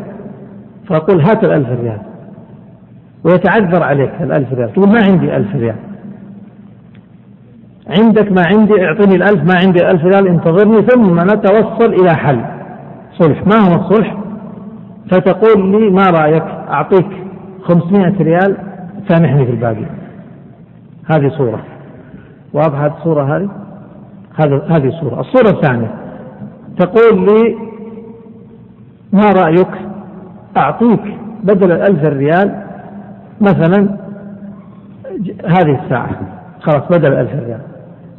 [0.88, 1.99] فأقول هات الألف ريال.
[3.23, 5.75] ويتعذر عليك الألف ريال تقول ما عندي ألف ريال.
[7.99, 12.41] عندك ما عندي اعطني الألف ما عندي الألف ريال انتظرني ثم نتوصل إلى حل.
[13.13, 14.17] صلح ما هو الصلح؟
[15.12, 17.28] فتقول لي ما رأيك؟ أعطيك
[17.63, 18.57] 500 ريال
[19.09, 19.85] سامحني في الباقي.
[21.05, 21.63] هذه صورة.
[22.53, 23.49] واضحة الصورة هذه؟
[24.39, 25.19] هذا هذه صورة.
[25.19, 25.91] الصورة الثانية.
[26.79, 27.55] تقول لي
[29.13, 29.71] ما رأيك؟
[30.57, 32.63] أعطيك بدل الألف ريال
[33.41, 33.97] مثلا
[35.45, 36.09] هذه الساعة.
[36.61, 37.59] خلاص بدل الألف ريال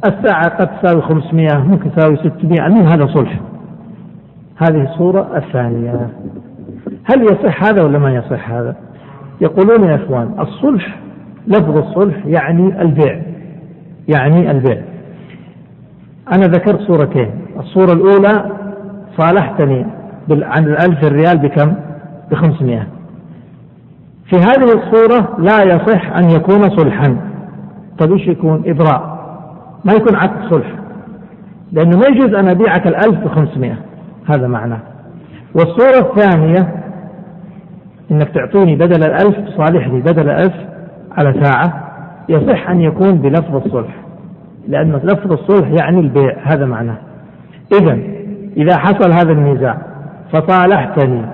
[0.05, 3.39] الساعة قد تساوي 500 ممكن تساوي 600 المهم هذا صلح؟
[4.57, 6.09] هذه الصورة الثانية.
[7.03, 8.75] هل يصح هذا ولا ما يصح هذا؟
[9.41, 10.99] يقولون يا إخوان الصلح
[11.47, 13.21] لفظ الصلح يعني البيع
[14.07, 14.81] يعني البيع.
[16.33, 18.51] أنا ذكرت صورتين الصورة الأولى
[19.17, 19.85] صالحتني
[20.31, 21.73] عن الألف ريال بكم؟
[22.31, 22.87] بخمسمائة.
[24.29, 27.17] في هذه الصورة لا يصح أن يكون صلحا.
[27.99, 29.21] طيب إيش يكون؟ إبراء.
[29.85, 30.67] ما يكون عقد صلح.
[31.71, 33.77] لأنه ما يجوز أن أبيعك الألف بخمسمائة.
[34.29, 34.79] هذا معناه
[35.55, 36.80] والصورة الثانية
[38.11, 40.53] إنك تعطيني بدل الألف تصالحني بدل الألف
[41.11, 41.91] على ساعة.
[42.29, 43.95] يصح أن يكون بلفظ الصلح
[44.67, 46.97] لأن لفظ الصلح يعني البيع هذا معناه.
[47.81, 47.99] اذا
[48.57, 49.77] إذا حصل هذا النزاع
[50.31, 51.25] فصالحتني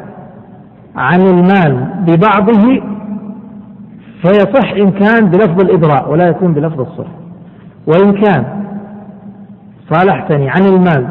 [0.95, 2.81] عن المال ببعضه
[4.21, 7.11] فيصح إن كان بلفظ الإبراء ولا يكون بلفظ الصلح.
[7.87, 8.45] وإن كان
[9.89, 11.07] صالحتني عن المال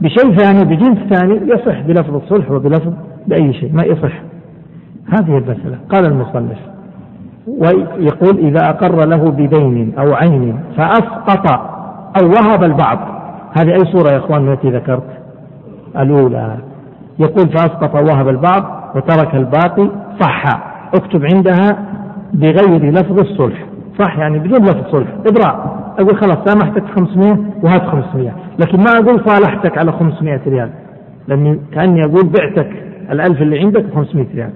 [0.00, 2.92] بشيء ثاني بجنس ثاني يصح بلفظ الصلح وبلفظ
[3.26, 4.31] بأي شيء ما يصح.
[5.08, 5.78] هذه المسألة.
[5.88, 6.58] قال المصنف
[7.46, 11.50] ويقول إذا أقر له بدين أو عين فأسقط
[12.20, 12.98] أو وهب البعض.
[13.58, 15.06] هذه أي صورة يا إخوان التي ذكرت؟
[15.96, 16.56] الأولى.
[17.18, 19.88] يقول فأسقط وهب البعض وترك الباقي
[20.20, 20.44] صح.
[20.94, 21.86] اكتب عندها
[22.32, 23.64] بغير لفظ الصلح.
[23.98, 25.08] صح يعني بدون لفظ صلح.
[25.26, 30.70] إبراء أقول خلاص سامحتك 500 وهات 500 لكن ما أقول صالحتك على 500 ريال.
[31.28, 32.70] لأني كأني أقول بعتك
[33.10, 34.50] الألف اللي عندك 500 ريال.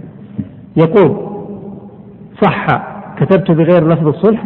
[0.77, 1.17] يقول
[2.43, 2.67] صح
[3.19, 4.45] كتبت بغير لفظ الصلح.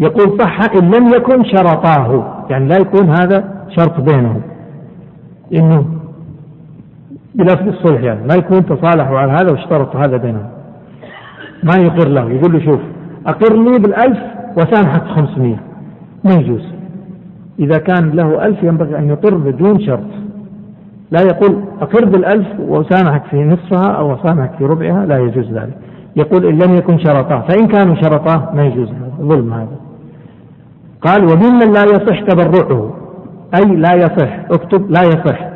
[0.00, 2.44] يقول صح إن لم يكن شرطاه.
[2.50, 4.40] يعني لا يكون هذا شرط بينهم.
[5.54, 5.86] إنه
[7.34, 8.26] بلفظ الصلح يعني.
[8.28, 10.48] ما يكون تصالحوا على هذا واشترطوا هذا بينهم.
[11.62, 12.30] ما يقر له.
[12.30, 12.80] يقول له شوف
[13.26, 14.18] أقر لي بالألف
[14.56, 15.56] وسامحك 500
[16.24, 16.64] ما يجوز.
[17.58, 20.27] إذا كان له ألف ينبغي أن يقر بدون شرط.
[21.10, 25.76] لا يقول أقر بالألف وأسامحك في نصفها أو أسامحك في ربعها لا يجوز ذلك.
[26.16, 29.76] يقول إن لم يكن شرطاه فإن كانوا شرطاه ما يجوز هذا ظلم هذا.
[31.02, 32.92] قال وممن لا يصح تبرعه
[33.54, 35.48] أي لا يصح اكتب لا يصح.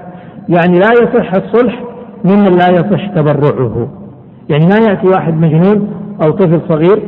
[0.48, 1.82] يعني لا يصح الصلح
[2.24, 3.88] ممن لا يصح تبرعه.
[4.48, 5.88] يعني ما يأتي واحد مجنون
[6.24, 7.02] أو طفل صغير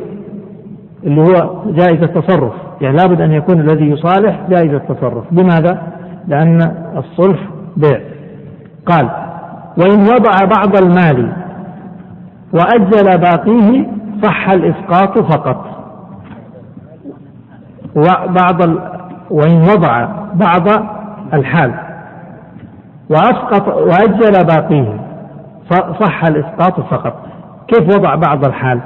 [1.05, 2.53] اللي هو جائز التصرف.
[2.81, 5.25] يعني لابد أن يكون الذي يصالح جائز التصرف.
[5.33, 5.83] لماذا؟
[6.29, 8.01] لأن الصلح بيع.
[8.87, 9.11] قال
[9.79, 11.33] وإن وضع بعض المال
[12.53, 13.87] وأجل باقيه
[14.23, 15.67] صح الإسقاط فقط.
[17.97, 18.79] وبعض ال...
[19.31, 20.69] وإن وضع بعض
[21.35, 21.75] الحال
[23.11, 25.01] وأسقط وأجل باقيه
[26.01, 27.27] صح الإسقاط فقط.
[27.69, 28.81] كيف وضع بعض الحال؟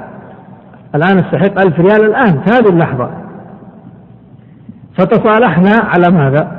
[0.95, 3.09] الآن استحق ألف ريال الآن في هذه اللحظة.
[4.97, 6.58] فتصالحنا على ماذا؟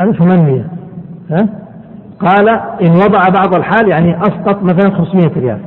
[0.00, 0.66] ألف ثمانمية
[1.30, 1.48] ها؟
[2.20, 2.48] قال
[2.82, 5.58] إن وضع بعض الحال يعني أسقط مثلا 500 ريال.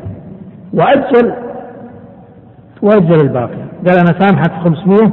[0.74, 1.34] وأجل
[2.82, 3.58] وأجل الباقي.
[3.88, 5.12] قال أنا سامحك 500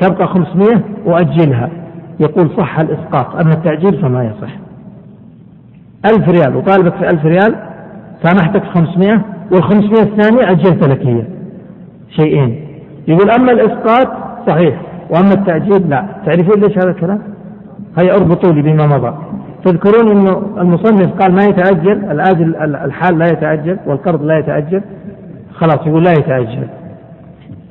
[0.00, 1.70] تبقى 500 وأجلها.
[2.20, 4.52] يقول صح الإسقاط أما التأجيل فما يصح.
[6.06, 7.54] ألف ريال وطالبك في ألف ريال
[8.22, 9.20] سامحتك في 500
[9.52, 11.22] وال500 الثانية أجلت لك هي
[12.10, 12.66] شيئين.
[13.08, 14.08] يقول أما الإسقاط
[14.46, 16.06] صحيح وأما التأجيل لا.
[16.26, 17.35] تعرفون ليش هذا الكلام؟
[17.98, 19.14] هيا اربطوا لي بما مضى.
[19.64, 24.82] تذكرون إنه المصنف قال ما يتأجل الآجل الحال لا يتأجل والقرض لا يتأجل.
[25.54, 26.68] خلاص يقول لا يتأجل.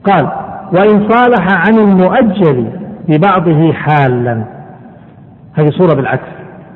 [0.04, 0.30] قال
[0.74, 2.68] وإن صالح عن المؤجل
[3.10, 4.44] ببعضه حالا.
[5.54, 6.28] هذه صورة بالعكس.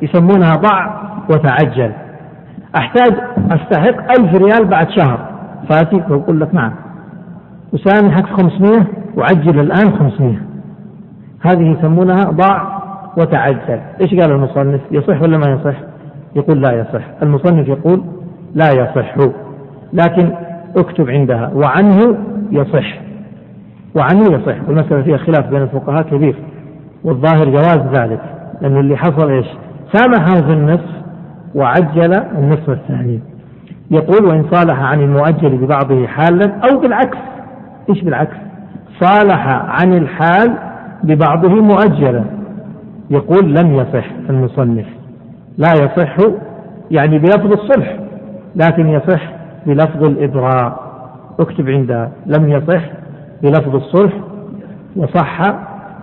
[0.02, 1.92] يسمونها ضع وتعجل.
[2.78, 3.14] أحتاج
[3.52, 5.20] أستحق ألف ريال بعد شهر.
[5.70, 6.72] فأتيك وأقول لك نعم.
[7.76, 8.86] أسامحك 500
[9.18, 10.42] وعجل الآن 500
[11.42, 12.79] هذه يسمونها ضع
[13.18, 13.80] وتعجل.
[14.02, 15.78] إيش قال المصنف؟ يصح ولا ما يصح؟
[16.36, 17.04] يقول لا يصح.
[17.24, 18.02] المصنف يقول
[18.56, 19.16] لا يصح.
[19.94, 20.32] لكن
[20.78, 21.52] اكتب عندها.
[21.54, 22.18] وعنه
[22.52, 23.00] يصح.
[23.96, 24.56] وعنه يصح.
[24.68, 26.36] والمسألة فيها خلاف بين الفقهاء كبير.
[27.04, 28.22] والظاهر جواز ذلك.
[28.62, 29.48] لأن اللي حصل إيش؟
[29.94, 31.00] سامحه في النصف
[31.56, 33.20] وعجل النصف الثاني.
[33.92, 37.18] يقول وإن صالح عن المؤجل ببعضه حالا أو بالعكس.
[37.90, 38.36] إيش بالعكس؟
[39.00, 40.54] صالح عن الحال
[41.04, 42.39] ببعضه مؤجلا.
[43.10, 44.86] يقول لم يصح المصنف.
[45.58, 46.18] لا يصح
[46.92, 48.00] يعني بلفظ الصلح
[48.56, 49.22] لكن يصح
[49.66, 50.90] بلفظ الإبراء.
[51.40, 52.82] اكتب عندها لم يصح
[53.44, 54.14] بلفظ الصلح
[54.96, 55.42] وصح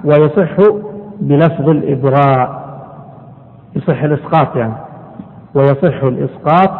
[0.05, 0.57] ويصح
[1.21, 2.67] بلفظ الإبراء.
[3.77, 4.75] يصح الإسقاط يعني.
[5.55, 6.71] ويصح الإسقاط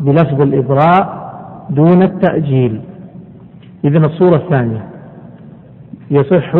[0.00, 1.28] بلفظ الإبراء
[1.70, 2.80] دون التأجيل.
[3.84, 4.84] إذن الصورة الثانية.
[6.10, 6.56] يصح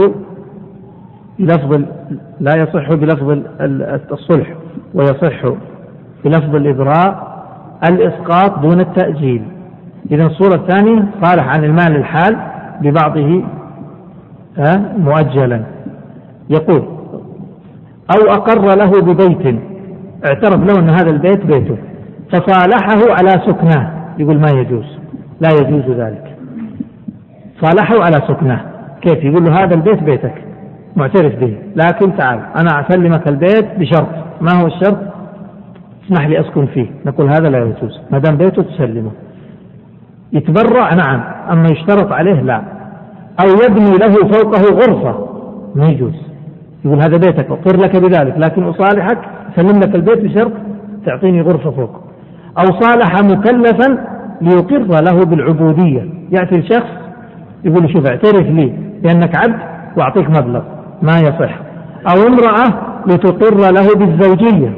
[1.38, 1.82] بلفظ
[2.40, 3.38] لا يصح بلفظ
[4.12, 4.54] الصلح
[4.94, 5.46] ويصح
[6.24, 7.38] بلفظ الإبراء
[7.88, 9.42] الإسقاط دون التأجيل.
[10.10, 12.36] إذا الصورة الثانية صالح عن المال الحال
[12.80, 13.42] ببعضه
[14.98, 15.62] مؤجلا.
[16.50, 16.82] يقول
[18.16, 19.60] أو أقر له ببيت
[20.26, 21.76] اعترف له أن هذا البيت بيته
[22.32, 23.90] فصالحه على سكناه.
[24.18, 24.98] يقول ما يجوز
[25.40, 26.36] لا يجوز ذلك.
[27.60, 28.60] صالحه على سكناه.
[29.00, 30.47] كيف؟ يقول له هذا البيت بيتك.
[30.96, 31.58] معترف به.
[31.76, 34.08] لكن تعال أنا أسلمك البيت بشرط.
[34.40, 34.98] ما هو الشرط؟
[36.04, 36.86] اسمح لي أسكن فيه.
[37.06, 38.00] نقول هذا لا يجوز.
[38.10, 39.10] ما دام بيته تسلمه.
[40.32, 41.20] يتبرع؟ نعم.
[41.52, 42.62] أما يشترط عليه لا.
[43.40, 45.28] أو يبني له فوقه غرفة؟
[45.74, 46.14] ما يجوز.
[46.84, 48.34] يقول هذا بيتك أقر لك بذلك.
[48.38, 49.18] لكن أصالحك
[49.52, 50.52] أسلم لك البيت بشرط
[51.06, 52.00] تعطيني غرفة فوق.
[52.58, 54.04] أو صالح مكلفا
[54.40, 56.04] ليقر له بالعبودية.
[56.30, 56.90] يأتي الشخص
[57.64, 58.72] يقول شوف اعترف لي
[59.02, 59.58] بأنك عبد
[59.96, 60.62] وأعطيك مبلغ.
[61.02, 61.58] ما يصح.
[62.10, 64.72] أو امرأة لتقر له بالزوجية.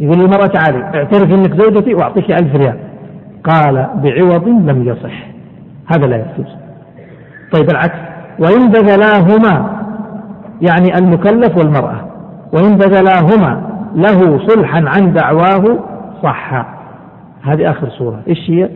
[0.00, 2.78] يقول للمرأة تعالي اعترف إنك زوجتي واعطيك ألف ريال.
[3.44, 5.26] قال بعوض لم يصح.
[5.86, 6.52] هذا لا يجوز.
[7.52, 7.98] طيب العكس.
[8.38, 9.78] وإن بذلاهما
[10.62, 12.08] يعني المكلف والمرأة
[12.52, 13.62] وإن بذلاهما
[13.94, 15.78] له صلحا عن دعواه
[16.22, 16.66] صح.
[17.42, 18.68] هذه آخر صورة إيش هي؟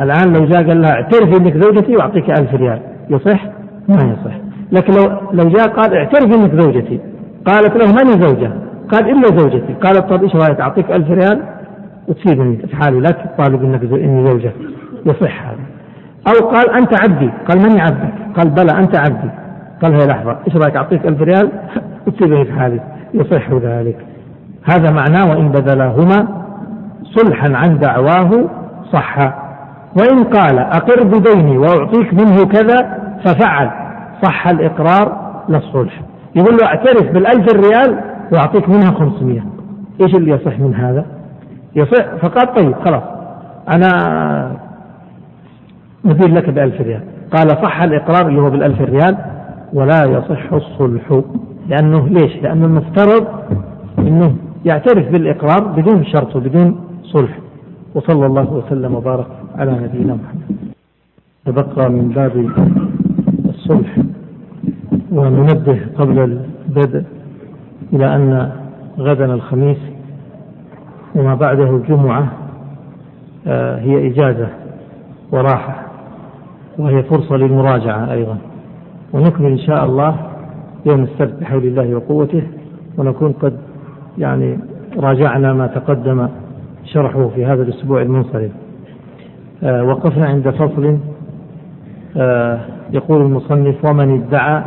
[0.00, 2.80] الآن لو جاء قال لها اعترفي إنك زوجتي وأعطيك ألف ريال.
[3.10, 3.44] يصح؟
[3.88, 4.49] ما يصح.
[4.72, 7.00] لكن لو لو جاء قال اعترفي إنك زوجتي.
[7.46, 8.52] قالت له من زوجة؟
[8.92, 9.74] قال إلا زوجتي.
[9.82, 11.42] قالت طيب إيش رأيك أعطيك ألف ريال؟
[12.08, 14.54] وتسيبني في حالي لا تطالب إنك إني زوجك
[15.06, 15.58] يصح هذا.
[16.28, 17.30] أو قال أنت عبدي.
[17.48, 18.12] قال من عبدك.
[18.36, 19.30] قال بلى أنت عبدي.
[19.82, 20.36] قال هي لحظة.
[20.46, 21.50] إيش رأيك أعطيك ألف ريال؟
[22.06, 22.80] وتسيبني في حالي
[23.14, 23.96] يصح ذلك.
[24.64, 26.28] هذا معناه وإن بذلهما
[27.04, 28.50] صلحا عن دعواه
[28.92, 29.18] صح.
[29.96, 33.89] وإن قال أقر بديني وأعطيك منه كذا ففعل.
[34.22, 36.02] صح الإقرار للصلح
[36.34, 38.00] يقول له اعترف بالألف الريال
[38.32, 39.44] وأعطيك منها خمسمية.
[40.00, 41.06] إيش اللي يصح من هذا؟
[41.76, 43.02] يصح فقال طيب خلاص.
[43.68, 44.56] أنا
[46.04, 47.02] ندير لك بألف ريال.
[47.32, 49.16] قال صح الإقرار اللي هو بالألف ريال
[49.72, 51.20] ولا يصح الصلح.
[51.68, 53.26] لأنه ليش؟ لأنه المفترض
[53.98, 57.38] أنه يعترف بالإقرار بدون شرط وبدون صلح.
[57.94, 59.26] وصلى الله وسلم وبارك
[59.58, 60.56] على نبينا محمد.
[61.46, 62.36] تبقى من باب
[63.70, 63.96] الصلح
[65.12, 66.18] وننبه قبل
[66.68, 67.02] البدء
[67.92, 68.50] إلى أن
[68.98, 69.78] غدا الخميس
[71.14, 72.32] وما بعده الجمعة
[73.46, 74.48] آه، هي إجازة
[75.32, 75.86] وراحة
[76.78, 78.38] وهي فرصة للمراجعة أيضا.
[79.12, 80.16] ونكمل إن شاء الله
[80.86, 82.42] يوم السبت بحول الله وقوته
[82.98, 83.56] ونكون قد
[84.18, 84.58] يعني
[84.96, 86.28] راجعنا ما تقدم
[86.84, 88.50] شرحه في هذا الأسبوع المنصرم
[89.62, 90.98] آه وقفنا عند فصل
[92.92, 94.62] يقول المصنف ومن ادعى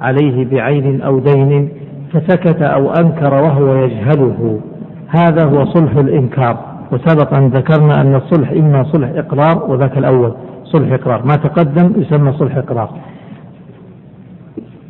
[0.00, 1.68] عليه بعين أو دين
[2.12, 4.60] فسكت أو أنكر وهو يجهله.
[5.08, 6.56] هذا هو صلح الإنكار.
[6.92, 10.32] وسبق أن ذكرنا أن الصلح إما صلح إقرار وذاك الأول
[10.64, 11.26] صلح إقرار.
[11.26, 12.90] ما تقدم يسمى صلح إقرار.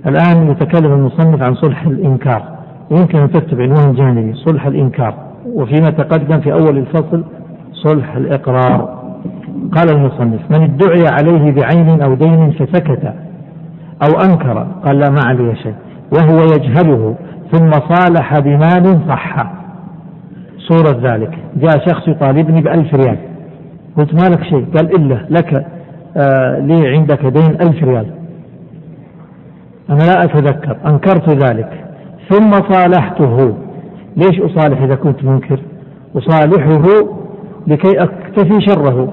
[0.07, 2.43] الآن يتكلم المصنف عن صلح الإنكار.
[2.91, 5.15] ويمكن أن تكتب عنوان جانبي صلح الإنكار.
[5.47, 7.25] وفيما تقدم في أول الفصل
[7.73, 9.02] صلح الإقرار.
[9.73, 13.15] قال المصنف من ادعي عليه بعين أو دين فسكت
[14.03, 15.75] أو أنكر قال لا ما علي شيء.
[16.13, 17.15] وهو يجهله
[17.53, 19.53] ثم صالح بمال صح.
[20.59, 21.39] صورة ذلك.
[21.57, 23.17] جاء شخص يطالبني بألف ريال.
[23.97, 25.67] قلت ما لك شيء؟ قال إلا لك
[26.17, 28.07] آه لي عندك دين ألف ريال.
[29.91, 31.85] أنا لا أتذكر أنكرت ذلك.
[32.31, 33.55] ثم صالحته.
[34.17, 35.61] ليش أصالح إذا كنت منكر؟
[36.17, 36.83] أصالحه
[37.67, 39.09] لكي أكتفي شره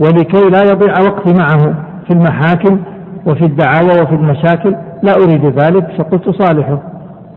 [0.00, 1.74] ولكي لا يضيع وقتي معه
[2.06, 2.78] في المحاكم
[3.26, 4.76] وفي الدعاوى وفي المشاكل.
[5.02, 6.82] لا أريد ذلك فقلت صالحه.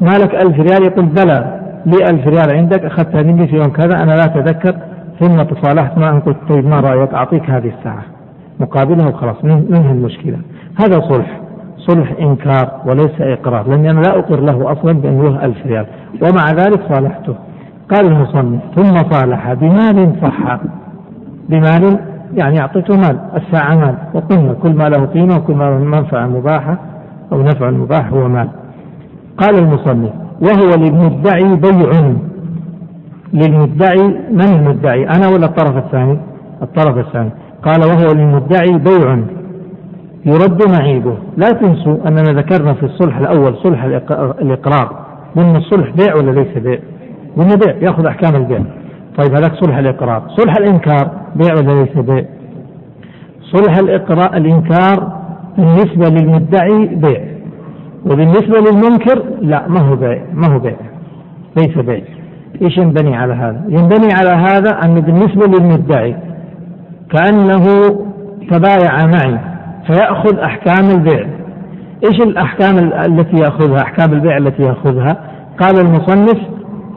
[0.01, 4.03] ما لك ألف ريال؟ يقول بلى لي ألف ريال عندك أخذتها مني في يوم كذا
[4.03, 4.75] أنا لا أتذكر.
[5.19, 8.03] ثم تصالحت معه قلت طيب ما رأيك؟ أعطيك هذه الساعة.
[8.59, 10.37] مقابلها وخلاص منهي المشكلة
[10.79, 11.39] هذا صلح.
[11.77, 15.85] صلح إنكار وليس إقرار لأني أنا لا أقر له أصلا بأن له ألف ريال.
[16.21, 17.35] ومع ذلك صالحته.
[17.91, 20.60] قال المصنف ثم صالح بمال صح
[21.50, 22.00] بمال
[22.36, 26.78] يعني أعطيته مال الساعة مال وقلنا كل ما له قيمة وكل ما له منفعة مباحة
[27.32, 28.50] أو نفع مباح هو مال.
[29.38, 32.13] قال المصنف وهو للمدعي بيع.
[33.34, 36.17] للمدعي من المدعي؟ أنا ولا الطرف الثاني؟
[36.62, 37.30] الطرف الثاني.
[37.63, 39.19] قال وهو للمدعي بيع.
[40.26, 41.17] يرد معيبه.
[41.38, 43.84] لا تنسوا أننا ذكرنا في الصلح الأول صلح
[44.41, 45.06] الإقرار.
[45.36, 46.80] قلنا الصلح بيع ولا ليس بيع؟
[47.38, 48.60] قلنا بيع يأخذ أحكام البيع.
[49.17, 50.23] طيب هذاك صلح الإقرار.
[50.38, 52.26] صلح الإنكار بيع ولا ليس بيع؟
[53.41, 55.17] صلح الإقرار الإنكار
[55.58, 57.21] بالنسبة للمدعي بيع.
[58.06, 60.76] وبالنسبة للمنكر لا ما هو بيع ما هو بيع.
[61.58, 62.02] ليس بيع.
[62.62, 66.15] إيش ينبني على هذا؟ ينبني على هذا أنه بالنسبة للمدعي
[67.10, 67.65] كأنه
[68.52, 69.39] تبايع معي
[69.88, 71.28] فيأخذ أحكام البيع.
[72.10, 75.17] إيش الأحكام التي يأخذها؟ أحكام البيع التي يأخذها؟
[75.60, 76.38] قال المصنف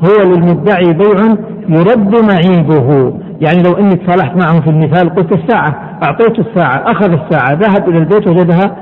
[0.04, 1.36] هو للمدعي بيع
[1.68, 3.12] يرد معيبه.
[3.40, 7.98] يعني لو اني تصالحت معه في المثال قلت الساعة اعطيته الساعة أخذ الساعة ذهب إلى
[7.98, 8.76] البيت وجدها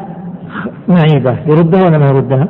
[0.89, 1.37] معيبة.
[1.47, 2.49] يردها ولا ما يردها؟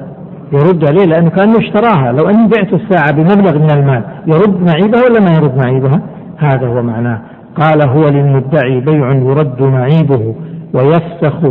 [0.53, 2.13] يرد عليه لأنه كأنه اشتراها.
[2.13, 6.01] لو أني بعت الساعة بمبلغ من المال يرد معيبها ولا ما يرد معيبها؟
[6.39, 7.21] هذا هو معناه.
[7.61, 10.35] قال هو للمدعي بيع يرد معيبه.
[10.75, 11.45] ويفسخ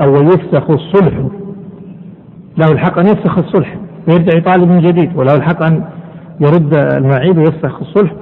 [0.00, 1.14] أو يفسخ الصلح.
[2.58, 3.76] له الحق أن يفسخ الصلح
[4.08, 5.82] ويرجع يطالب من جديد وله الحق أن
[6.42, 8.12] يرد المعيب ويفسخ الصلح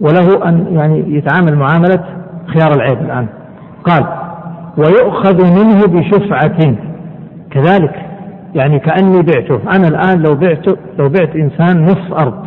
[0.00, 2.04] وله أن يعني يتعامل معاملة
[2.46, 3.26] خيار العيب الآن.
[3.84, 4.04] قال
[4.78, 6.76] ويؤخذ منه بشفعة.
[7.50, 7.94] كذلك
[8.54, 9.60] يعني كأني بعته.
[9.76, 10.66] أنا الآن لو بعت
[10.98, 12.46] لو بعت إنسان نصف أرض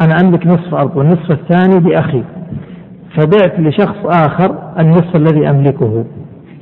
[0.00, 2.22] أنا أملك نصف أرض والنصف الثاني لأخي
[3.16, 6.04] فبعت لشخص آخر النصف الذي أملكه.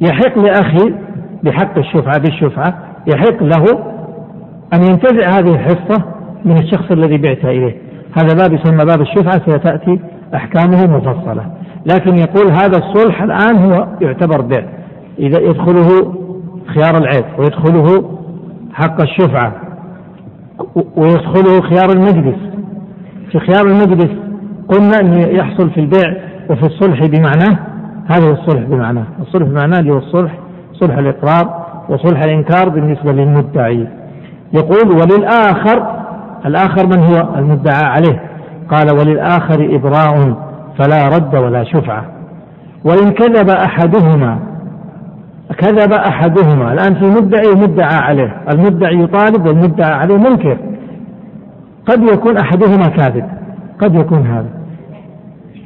[0.01, 0.95] يحق لأخي
[1.43, 2.75] بحق الشفعة بالشفعة
[3.07, 3.65] يحق له
[4.75, 6.05] أن ينتزع هذه الحصة
[6.45, 7.77] من الشخص الذي بعت إليه.
[8.19, 10.01] هذا باب يسمى باب الشفعة ستأتي
[10.35, 11.47] أحكامه مفصلة.
[11.87, 14.65] لكن يقول هذا الصلح الآن هو يعتبر بيع
[15.19, 16.15] إذا يدخله
[16.75, 18.11] خيار العيب ويدخله
[18.73, 19.53] حق الشفعة
[20.97, 22.39] ويدخله خيار المجلس.
[23.33, 24.11] في خيار المجلس
[24.69, 26.17] قلنا أنه يحصل في البيع
[26.51, 27.59] وفي الصلح بمعناه
[28.07, 29.05] هذا هو الصلح بمعناه.
[29.21, 30.39] الصلح بمعناه اللي هو الصلح
[30.73, 33.89] صلح الإقرار وصلح الإنكار بالنسبة للمدعي.
[34.53, 36.08] يقول وللآخر
[36.47, 38.23] الآخر من هو المدعى عليه؟
[38.71, 40.37] قال وللآخر إبراء
[40.79, 42.05] فلا رد ولا شفعة.
[42.85, 44.39] وإن كذب أحدهما
[45.59, 48.37] كذب أحدهما الآن في مدعي ومدعى عليه.
[48.51, 50.59] المدعي يطالب والمدعى عليه منكر.
[51.87, 53.25] قد يكون أحدهما كاذب
[53.81, 54.51] قد يكون هذا.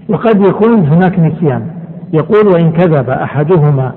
[0.09, 1.67] وقد يكون هناك نسيان.
[2.13, 3.93] يقول وإن كذب أحدهما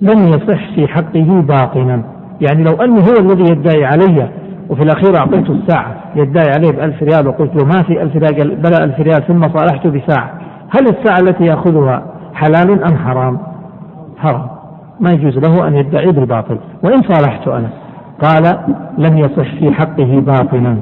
[0.00, 2.02] لم يصح في حقه باطنا.
[2.40, 4.28] يعني لو أنه هو الذي يدعي علي
[4.70, 5.96] وفي الأخير أعطيته الساعة.
[6.16, 9.90] يدعي عليه بألف ريال وقلت له ما في ألف ريال؟ بلى ألف ريال ثم صالحته
[9.90, 10.30] بساعة.
[10.70, 12.02] هل الساعة التي يأخذها
[12.34, 13.38] حلال أم حرام؟
[14.18, 14.46] حرام.
[15.00, 16.58] ما يجوز له أن يدعي بالباطل.
[16.82, 17.70] وإن صالحت أنا.
[18.22, 18.58] قال
[18.98, 20.76] لم يصح في حقه باطنا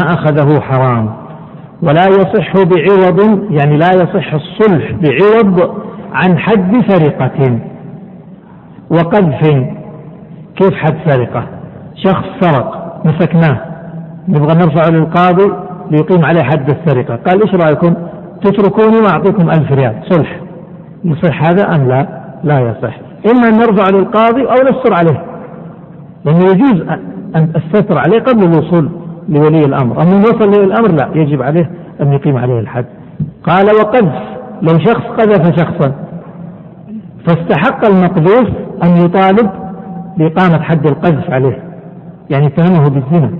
[0.00, 1.10] ما أخذه حرام.
[1.82, 5.74] ولا يصح بعوض يعني لا يصح الصلح بعوض
[6.12, 7.58] عن حد سرقة
[8.90, 9.66] وقذف.
[10.56, 11.53] كيف حد سرقة
[12.04, 13.60] شخص سرق مسكناه.
[14.28, 15.52] نبغى نرفعه للقاضي
[15.90, 17.16] ليقيم عليه حد السرقة.
[17.16, 17.94] قال إيش رأيكم؟
[18.42, 19.94] تتركوني وأعطيكم ألف ريال.
[20.10, 20.40] صلح.
[21.04, 22.06] يصح هذا أم لا؟
[22.44, 22.94] لا يصح.
[23.32, 25.24] إما أن نرفع للقاضي أو نستر عليه.
[26.24, 26.80] لأنه يجوز
[27.36, 28.90] أن الستر عليه قبل الوصول
[29.28, 30.02] لولي الأمر.
[30.02, 32.86] أما وصل لولي الأمر لا يجب عليه أن يقيم عليه الحد.
[33.44, 34.14] قال وقذف
[34.62, 35.92] لو شخص قذف شخصا
[37.26, 38.48] فاستحق المقذوف
[38.84, 39.50] أن يطالب
[40.18, 41.73] بإقامة حد القذف عليه.
[42.30, 43.30] يعني اتهمه بالزنا.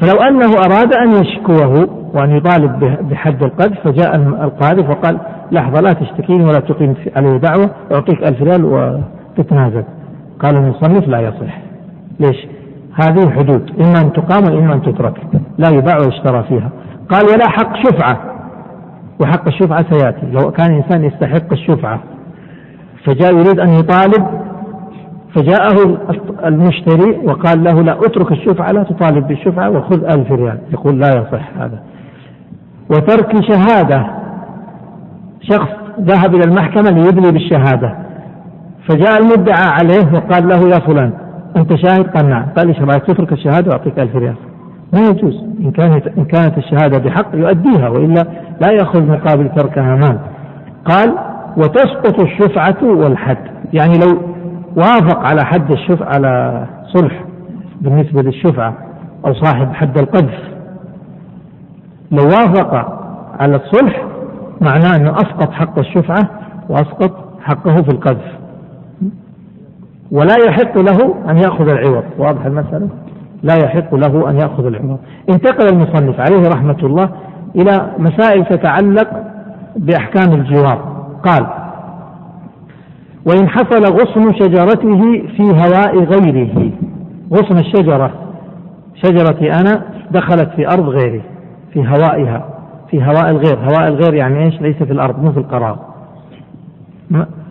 [0.00, 5.18] فلو أنه أراد أن يشكوه وأن يطالب بحد القذف فجاء القاذف وقال
[5.52, 9.84] لحظة لا تشتكيني ولا تقيم عليه دعوة أعطيك ألف ريال وتتنازل.
[10.40, 11.58] قال المصنف لا يصح.
[12.20, 12.46] ليش؟
[12.94, 15.14] هذه حدود إما أن تقام وإما أن تترك
[15.58, 16.70] لا يباع ويشترى فيها.
[17.10, 18.18] قال ولا حق شفعة.
[19.20, 20.26] وحق الشفعة سيأتي.
[20.32, 22.00] لو كان الإنسان يستحق الشفعة
[23.04, 24.45] فجاء يريد أن يطالب
[25.36, 25.98] فجاءه
[26.44, 30.58] المشتري وقال له لا اترك الشفعة لا تطالب بالشفعة وخذ ألف ريال.
[30.72, 31.82] يقول لا يصح هذا.
[32.90, 34.06] وترك شهادة.
[35.40, 35.68] شخص
[36.00, 37.96] ذهب إلى المحكمة ليدلي بالشهادة.
[38.88, 41.12] فجاء المدعى عليه وقال له يا فلان
[41.56, 42.46] أنت شاهد؟ قال نعم.
[42.56, 44.36] قال إيش رأيك؟ تترك الشهادة وأعطيك ألف ريال.
[44.92, 45.44] ما يجوز.
[45.60, 48.26] إن كانت إن كانت الشهادة بحق يؤديها وإلا
[48.60, 50.18] لا يأخذ مقابل تركها مال.
[50.84, 51.14] قال
[51.56, 53.38] وتسقط الشفعة والحد.
[53.72, 54.35] يعني لو
[54.76, 57.24] وافق على حد الشفعة على صلح
[57.80, 58.74] بالنسبة للشفعة
[59.26, 60.40] أو صاحب حد القذف.
[62.10, 62.74] لو وافق
[63.40, 64.02] على الصلح
[64.60, 66.30] معناه أنه أسقط حق الشفعة
[66.68, 68.36] وأسقط حقه في القذف.
[70.10, 72.04] ولا يحق له أن يأخذ العوض.
[72.18, 72.88] واضح المسألة؟
[73.42, 74.98] لا يحق له أن يأخذ العوض.
[75.30, 77.10] انتقل المصنف عليه رحمة الله
[77.56, 79.10] إلى مسائل تتعلق
[79.76, 81.06] بأحكام الجوار.
[81.24, 81.46] قال
[83.26, 86.70] وإن حصل غصن شجرته في هواء غيره.
[87.32, 88.10] غصن الشجرة.
[88.94, 91.22] شجرتي أنا دخلت في أرض غيري
[91.72, 92.44] في هوائها
[92.90, 93.58] في هواء الغير.
[93.58, 95.78] هواء الغير يعني إيش؟ ليس في الأرض مو في القرار.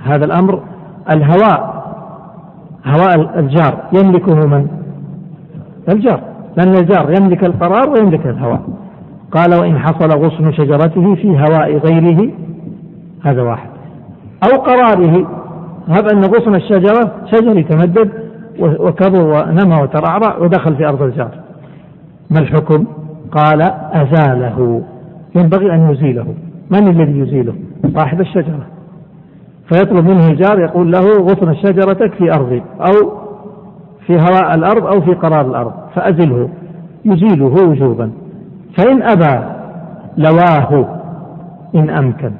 [0.03, 0.59] هذا الأمر.
[1.09, 1.85] الهواء
[2.85, 4.67] هواء الجار يملكه من؟
[5.89, 6.19] الجار.
[6.57, 8.61] لأن الجار يملك القرار ويملك الهواء.
[9.31, 12.31] قال وإن حصل غصن شجرته في هواء غيره.
[13.23, 13.69] هذا واحد.
[14.43, 15.44] أو قراره.
[15.87, 18.09] هب أن غصن الشجرة شجر يتمدد
[18.59, 21.31] وكبر ونمى وترعرع ودخل في أرض الجار.
[22.31, 22.85] ما الحكم؟
[23.31, 24.81] قال أزاله.
[25.35, 26.33] ينبغي أن يزيله.
[26.71, 27.53] من الذي يزيله؟
[27.95, 28.65] صاحب الشجرة.
[29.73, 33.11] فيطلب منه الجار يقول له غصن شجرتك في أرضي أو
[34.07, 36.49] في هواء الأرض أو في قرار الأرض فأزله.
[37.05, 38.11] يزيله وجوبا.
[38.77, 39.45] فإن أبى
[40.17, 40.99] لواه
[41.75, 42.31] إن أمكن.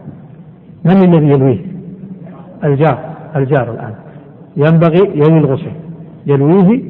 [0.86, 1.66] من الذي يلويه؟
[2.64, 3.15] الجار.
[3.36, 3.94] الجار الآن.
[4.58, 5.72] ينبغي يلوي الغسل
[6.26, 6.84] يلويه.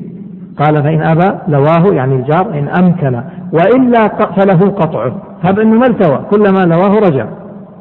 [0.57, 3.21] قال فإن أبى لواه يعني الجار إن أمكن.
[3.53, 6.19] وإلا فله قطعه هب أنه ما التوى.
[6.31, 7.25] كلما لواه رجع.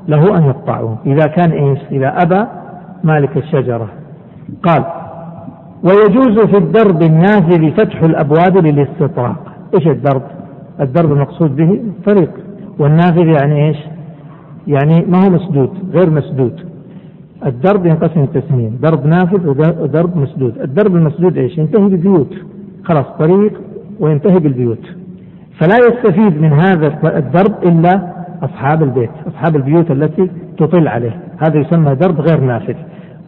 [0.09, 0.99] له أن يقطعه.
[1.07, 2.47] إذا كان إيش؟ إذا أبى
[3.05, 3.89] مالك الشجرة.
[4.62, 4.85] قال
[5.83, 9.37] ويجوز في الدرب النازل فتح الأبواب للاستطراق.
[9.75, 10.23] إيش الدرب؟
[10.81, 12.31] الدرب المقصود به طريق
[12.79, 13.77] والنافذ يعني إيش؟
[14.67, 16.74] يعني ما هو مسدود غير مسدود.
[17.47, 19.49] الدرب ينقسم قسمين درب نافذ
[19.82, 20.59] ودرب مسدود.
[20.59, 22.35] الدرب المسدود إيش؟ ينتهي بالبيوت
[22.85, 23.61] خلاص طريق
[24.01, 24.85] وينتهي بالبيوت.
[25.59, 28.12] فلا يستفيد من هذا الدرب إلا
[28.43, 31.20] أصحاب البيت أصحاب البيوت التي تطل عليه.
[31.39, 32.74] هذا يسمى درب غير نافذ.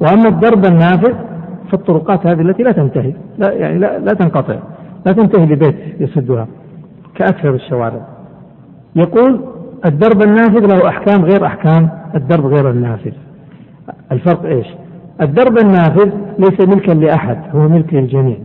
[0.00, 1.14] وأما الدرب النافذ
[1.72, 4.56] فالطرقات هذه التي لا تنتهي لا يعني لا, لا تنقطع
[5.06, 6.46] لا تنتهي ببيت يسدها
[7.14, 8.06] كأكثر الشوارع.
[8.96, 9.40] يقول
[9.86, 13.12] الدرب النافذ له أحكام غير أحكام الدرب غير النافذ.
[14.12, 14.66] الفرق إيش؟
[15.20, 18.36] الدرب النافذ ليس ملكا لأحد هو ملك للجميع.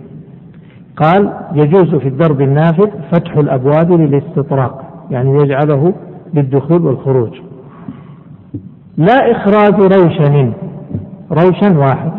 [0.97, 5.93] قال يجوز في الدرب النافذ فتح الأبواب للاستطراق يعني يجعله
[6.33, 7.41] للدخول والخروج.
[8.97, 10.53] لا إخراج روشن
[11.31, 12.11] روشن واحد.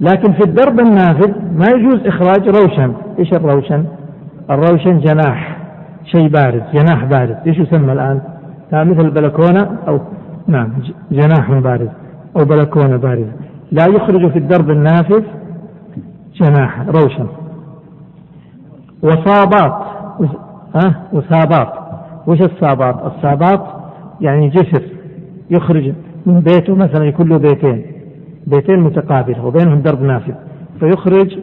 [0.00, 2.92] لكن في الدرب النافذ ما يجوز إخراج روشن.
[3.18, 3.84] إيش الروشن؟
[4.50, 5.58] الروشن جناح
[6.04, 8.20] شيء بارز جناح بارز إيش يسمى الآن؟
[8.72, 10.00] مثل البلكونة أو
[10.46, 10.72] نعم
[11.10, 11.88] جناح بارز
[12.36, 13.32] أو بلكونة بارزة
[13.72, 15.22] لا يخرج في الدرب النافذ
[16.34, 17.26] جناح روشن.
[19.02, 19.72] وساباط
[20.74, 21.72] ها؟ وساباط
[22.26, 23.66] وش الساباط؟ الساباط
[24.20, 24.82] يعني جسر
[25.50, 25.92] يخرج
[26.26, 27.84] من بيته مثلا يكون له بيتين
[28.46, 30.34] بيتين متقابلة وبينهم درب نافذ.
[30.80, 31.38] فيخرج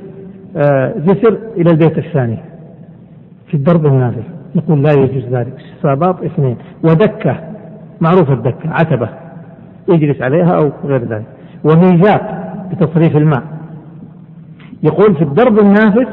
[0.55, 2.37] آه، جسر إلى البيت الثاني
[3.47, 4.23] في الدرب النافذ.
[4.55, 5.53] نقول لا يجوز ذلك.
[5.83, 6.57] صابات اثنين.
[6.83, 7.35] ودكة.
[8.01, 9.09] معروفة الدكة عتبة
[9.89, 11.25] يجلس عليها أو غير ذلك.
[11.63, 12.21] وميزاب
[12.71, 13.43] بتصريف الماء.
[14.83, 16.07] يقول في الدرب النافذ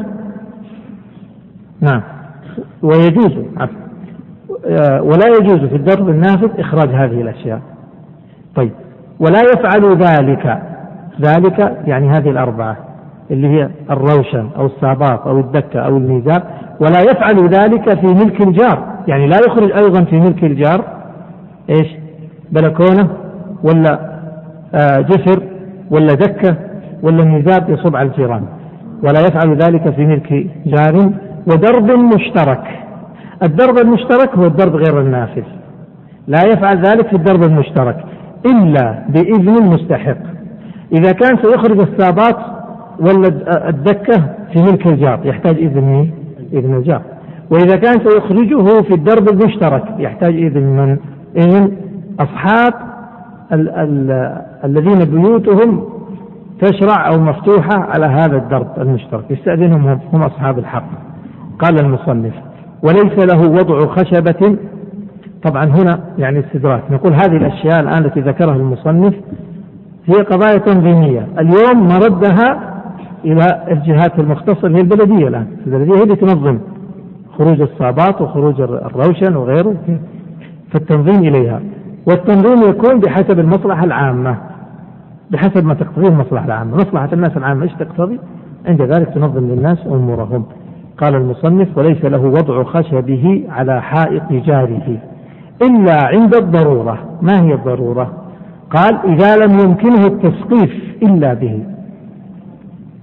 [1.81, 2.03] نعم
[2.83, 3.33] ويجوز
[5.01, 7.61] ولا يجوز في الدرب النافذ إخراج هذه الأشياء.
[8.55, 8.73] طيب
[9.21, 10.63] ولا يفعل ذلك.
[11.21, 12.77] ذلك يعني هذه الأربعة
[13.31, 16.43] اللي هي الروشن أو الصابات أو الدكة أو الميزاب
[16.81, 20.98] ولا يفعل ذلك في ملك الجار يعني لا يخرج أيضا في ملك الجار.
[21.71, 21.89] إيش؟
[22.53, 23.09] بلكونة
[23.63, 24.19] ولا
[24.75, 25.43] آه، جسر
[25.91, 26.57] ولا دكة
[27.03, 28.43] ولا ميزاب يصب على الجيران
[29.03, 31.13] ولا يفعل ذلك في ملك جار
[31.47, 32.65] ودرب مشترك.
[33.43, 35.43] الدرب المشترك هو الدرب غير النافذ.
[36.27, 38.05] لا يفعل ذلك في الدرب المشترك
[38.47, 40.19] إلا بإذن المستحق.
[40.93, 42.37] إذا كان سيخرج السابات
[43.01, 43.29] ولا
[43.69, 44.17] الدكة
[44.53, 46.11] في ملك الجار يحتاج إذن مين؟
[46.53, 47.03] إذن الجار.
[47.51, 50.97] وإذا كان سيخرجه في الدرب المشترك يحتاج إذن من؟
[51.39, 51.77] إذن
[52.21, 52.75] أصحاب
[53.53, 54.11] ال ال
[54.65, 55.85] الذين بيوتهم
[56.61, 59.31] تشرع أو مفتوحة على هذا الدرب المشترك.
[59.31, 60.89] يستأذنهم هم أصحاب الحق.
[61.59, 62.35] قال المصنف
[62.83, 64.57] وليس له وضع خشبة.
[65.45, 66.83] طبعا هنا يعني استدراك.
[66.91, 69.15] نقول هذه الأشياء الآن التي ذكرها المصنف
[70.07, 71.27] هي قضايا تنظيمية.
[71.39, 72.75] اليوم مردها
[73.25, 75.47] إلى الجهات المختصة هي البلدية الآن.
[75.67, 76.59] البلدية هي اللي تنظم
[77.39, 79.75] خروج الصابات وخروج الروشن وغيره.
[80.73, 81.61] فالتنظيم إليها.
[82.07, 84.37] والتنظيم يكون بحسب المصلحة العامة
[85.31, 86.77] بحسب ما تقتضيه المصلحة العامة.
[86.77, 88.21] مصلحة الناس العامة إيش تقتضي؟
[88.67, 90.45] عند ذلك تنظم للناس أمورهم.
[90.99, 94.99] قال المصنف وليس له وضع خشبه على حائط جاره
[95.63, 96.99] إلا عند الضرورة.
[97.23, 98.13] ما هي الضرورة؟
[98.71, 101.63] قال إذا لم يمكنه التسقيف إلا به.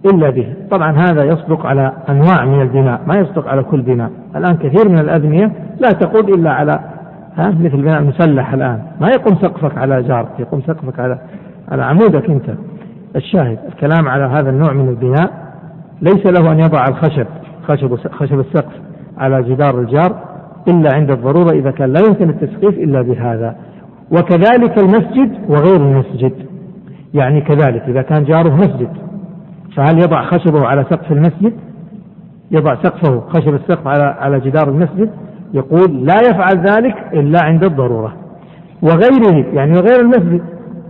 [0.05, 0.53] إلا به.
[0.72, 4.11] طبعا هذا يصدق على أنواع من البناء ما يصدق على كل بناء.
[4.36, 6.80] الآن كثير من الأبنية لا تقود إلا على
[7.38, 8.81] ها؟ مثل بناء مسلح الآن.
[9.01, 11.17] ما يقوم سقفك على جارك يقوم سقفك على
[11.71, 12.49] على عمودك أنت.
[13.15, 15.31] الشاهد الكلام على هذا النوع من البناء
[16.01, 17.27] ليس له أن يضع الخشب
[17.67, 18.73] خشب خشب السقف
[19.17, 20.15] على جدار الجار
[20.67, 23.55] إلا عند الضرورة إذا كان لا يمكن التسقيف إلا بهذا.
[24.11, 26.33] وكذلك المسجد وغير المسجد.
[27.13, 28.89] يعني كذلك إذا كان جاره مسجد
[29.75, 31.53] فهل يضع خشبه على سقف المسجد؟
[32.51, 35.09] يضع سقفه خشب السقف على على جدار المسجد؟
[35.56, 38.14] يقول لا يفعل ذلك إلا عند الضرورة.
[38.82, 40.41] وغيره يعني وغير المسجد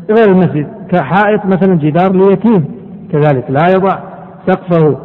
[0.09, 2.65] غير المسجد كحائط مثلا جدار ليتيم
[3.11, 3.97] كذلك لا يضع
[4.47, 4.97] سقفه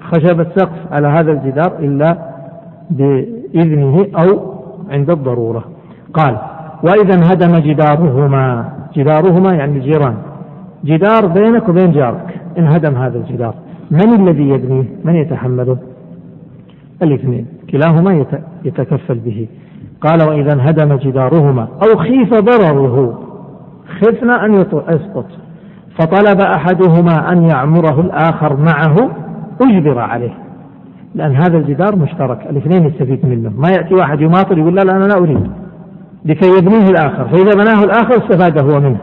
[0.00, 2.18] خشب السقف على هذا الجدار إلا
[2.90, 4.54] بإذنه أو
[4.90, 5.64] عند الضرورة.
[6.14, 6.36] قال
[6.82, 8.64] وإذا انهدم جدارهما.
[8.96, 10.14] جدارهما يعني الجيران.
[10.84, 13.54] جدار بينك وبين جارك انهدم هذا الجدار.
[13.90, 15.76] من الذي يبنيه؟ من يتحمله؟
[17.02, 18.26] الاثنين كلاهما
[18.64, 19.48] يتكفل به.
[20.00, 23.18] قال وإذا انهدم جدارهما أو خيف ضرره.
[24.00, 25.26] خفنا أن يسقط
[25.98, 29.10] فطلب أحدهما أن يعمره الآخر معه.
[29.62, 30.34] أجبر عليه.
[31.14, 32.46] لأن هذا الجدار مشترك.
[32.50, 33.52] الاثنين يستفيد منه.
[33.56, 35.50] ما يأتي واحد يماطل يقول لا لا أنا لا أريد.
[36.24, 37.28] لكي يبنيه الآخر.
[37.28, 38.98] فإذا بناه الآخر استفاد هو منه.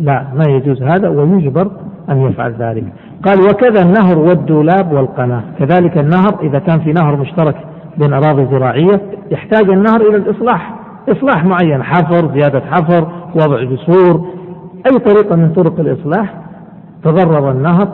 [0.00, 1.08] لا ما يجوز هذا.
[1.08, 1.70] ويجبر
[2.10, 2.84] أن يفعل ذلك.
[3.24, 5.42] قال وكذا النهر والدولاب والقناة.
[5.58, 7.56] كذلك النهر إذا كان في نهر مشترك
[7.98, 9.00] بين أراضي زراعية
[9.30, 10.74] يحتاج النهر إلى الإصلاح.
[11.08, 14.26] إصلاح معين حفر زيادة حفر وضع جسور.
[14.86, 16.34] أي طريقة من طرق الإصلاح؟
[17.04, 17.88] تضرر النهر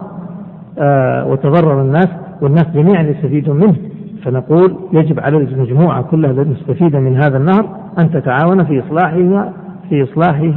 [0.78, 2.08] آه وتضرر الناس
[2.42, 3.76] والناس جميعا يستفيدون منه.
[4.24, 7.66] فنقول يجب على المجموعة كلها المستفيدة من هذا النهر
[7.98, 9.50] أن تتعاون في إصلاحه
[9.88, 10.52] في إصلاحه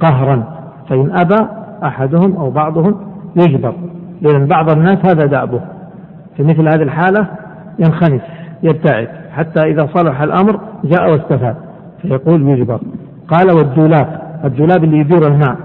[0.00, 0.44] قهرا.
[0.88, 1.46] فإن أبى
[1.86, 2.94] أحدهم أو بعضهم
[3.36, 3.74] يجبر
[4.22, 5.60] لأن بعض الناس هذا دأبه.
[6.36, 7.26] في مثل هذه الحالة
[7.78, 8.22] ينخنس
[8.62, 11.56] يبتعد حتى إذا صلح الأمر جاء واستفاد
[12.02, 12.80] فيقول يجبر.
[13.28, 15.56] قال والدولاب الدولاب اللي يدير الماء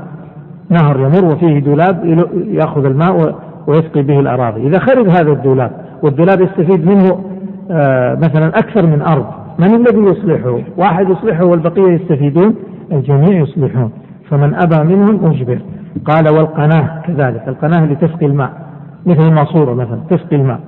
[0.69, 3.35] نهر يمر وفيه دولاب يأخذ الماء
[3.67, 4.67] ويسقي به الأراضي.
[4.67, 5.71] إذا خرب هذا الدولاب
[6.03, 7.23] والدولاب يستفيد منه
[7.71, 9.25] آه، مثلا أكثر من أرض
[9.59, 12.55] من الذي يصلحه؟ واحد يصلحه والبقية يستفيدون
[12.91, 13.91] الجميع يصلحون.
[14.29, 15.59] فمن أبى منهم أجبر.
[16.05, 18.51] قال والقناة كذلك القناة اللي تسقي الماء
[19.05, 20.59] مثل الماسورة مثلا تسقي الماء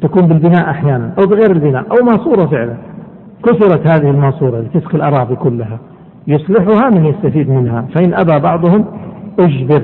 [0.00, 2.74] تكون بالبناء أحيانا أو بغير البناء أو ماسورة فعلا.
[3.44, 5.78] كسرت هذه الماسورة لتسقي الأراضي كلها
[6.26, 8.84] يصلحها من يستفيد منها فإن أبى بعضهم
[9.40, 9.82] أجبر.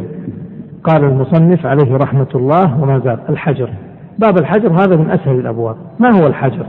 [0.84, 3.70] قال المصنف عليه رحمة الله وما زال الحجر.
[4.18, 5.76] باب الحجر هذا من أسهل الأبواب.
[5.98, 6.66] ما هو الحجر؟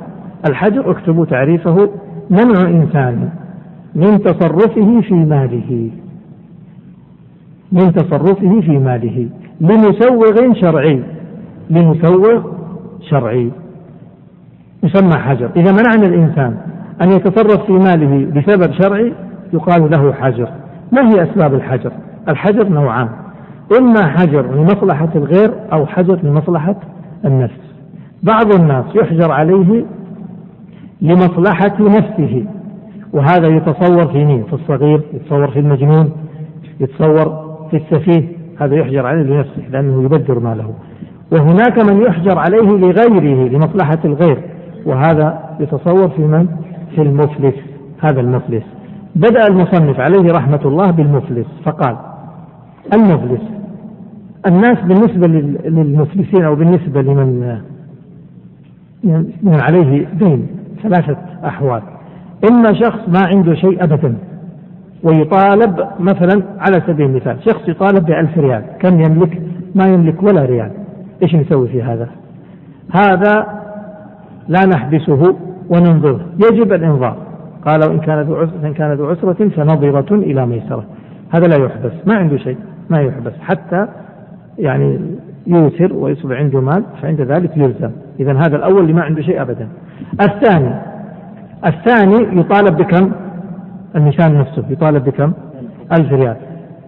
[0.50, 1.90] الحجر اكتبوا تعريفه
[2.30, 3.30] منع إنسان
[3.96, 5.90] من تصرفه في ماله.
[7.72, 9.30] من تصرفه في ماله
[9.62, 11.04] لمسوغ شرعي
[11.70, 12.42] لمسوغ
[13.10, 13.52] شرعي.
[14.84, 15.50] يسمى حجر.
[15.56, 16.58] إذا منعنا الإنسان
[17.02, 19.14] أن يتصرف في ماله بسبب شرعي
[19.54, 20.50] يقال له حجر.
[20.92, 21.92] ما هي أسباب الحجر؟
[22.30, 23.10] الحجر نوعان.
[23.80, 26.76] إما حجر لمصلحة الغير أو حجر لمصلحة
[27.26, 27.60] النفس.
[28.24, 29.86] بعض الناس يحجر عليه
[31.02, 32.46] لمصلحة نفسه
[33.14, 36.12] وهذا يتصور في مين؟ في الصغير، يتصور في المجنون،
[36.80, 38.24] يتصور في السفيه،
[38.60, 40.74] هذا يحجر عليه لنفسه لأنه يبذر ماله.
[41.32, 44.38] وهناك من يحجر عليه لغيره لمصلحة الغير،
[44.86, 46.48] وهذا يتصور في من؟
[46.96, 47.56] في المفلس،
[48.02, 48.64] هذا المفلس.
[49.16, 51.98] بدأ المصنف عليه رحمة الله بالمفلس فقال:
[52.94, 53.42] المفلس
[54.48, 55.28] الناس بالنسبة
[55.70, 57.60] للمفلسين أو بالنسبة لمن
[59.44, 60.48] من عليه دين
[60.84, 61.82] ثلاثة أحوال
[62.50, 64.16] إما شخص ما عنده شيء أبدا
[65.04, 69.42] ويطالب مثلا على سبيل المثال شخص يطالب بألف ريال كم يملك؟
[69.76, 70.72] ما يملك ولا ريال.
[71.24, 72.10] إيش نسوي في هذا؟
[72.92, 73.48] هذا
[74.48, 75.36] لا نحبسه
[75.70, 76.20] وننظره.
[76.52, 77.18] يجب الإنظار.
[77.66, 80.84] قال وإن كان ذو عسرة إن كان ذو عسرة فنظرة إلى ميسرة.
[81.36, 82.58] هذا لا يحبس ما عنده شيء
[82.90, 83.34] ما يحبس.
[83.42, 83.88] حتى
[84.60, 85.00] يعني
[85.48, 87.92] يوسر ويصبح عنده مال فعند ذلك يلزم.
[88.20, 89.68] إذا هذا الأول اللي ما عنده شيء أبدا.
[90.22, 90.74] الثاني
[91.66, 93.12] الثاني يطالب بكم؟
[93.96, 95.34] المثال نفسه يطالب بكم؟
[95.92, 96.36] ألف ريال.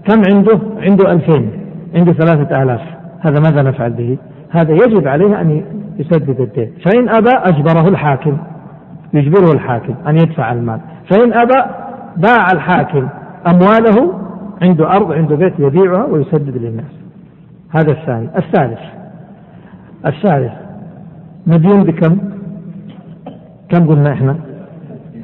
[0.07, 1.51] كم عنده؟ عنده ألفين.
[1.95, 2.81] عنده ثلاثة آلاف.
[3.19, 4.17] هذا ماذا نفعل به؟
[4.49, 5.63] هذا يجب عليه أن
[5.99, 6.71] يسدد الدين.
[6.85, 8.37] فإن أبى أجبره الحاكم.
[9.13, 10.79] يجبره الحاكم أن يدفع المال.
[11.11, 11.69] فإن أبى
[12.17, 13.09] باع الحاكم
[13.47, 14.13] أمواله
[14.61, 16.91] عنده أرض عنده بيت يبيعها ويسدد للناس.
[17.69, 18.27] هذا الثاني.
[18.37, 18.79] الثالث.
[20.05, 20.51] الثالث.
[21.47, 22.17] مديون بكم؟
[23.69, 24.35] كم قلنا إحنا؟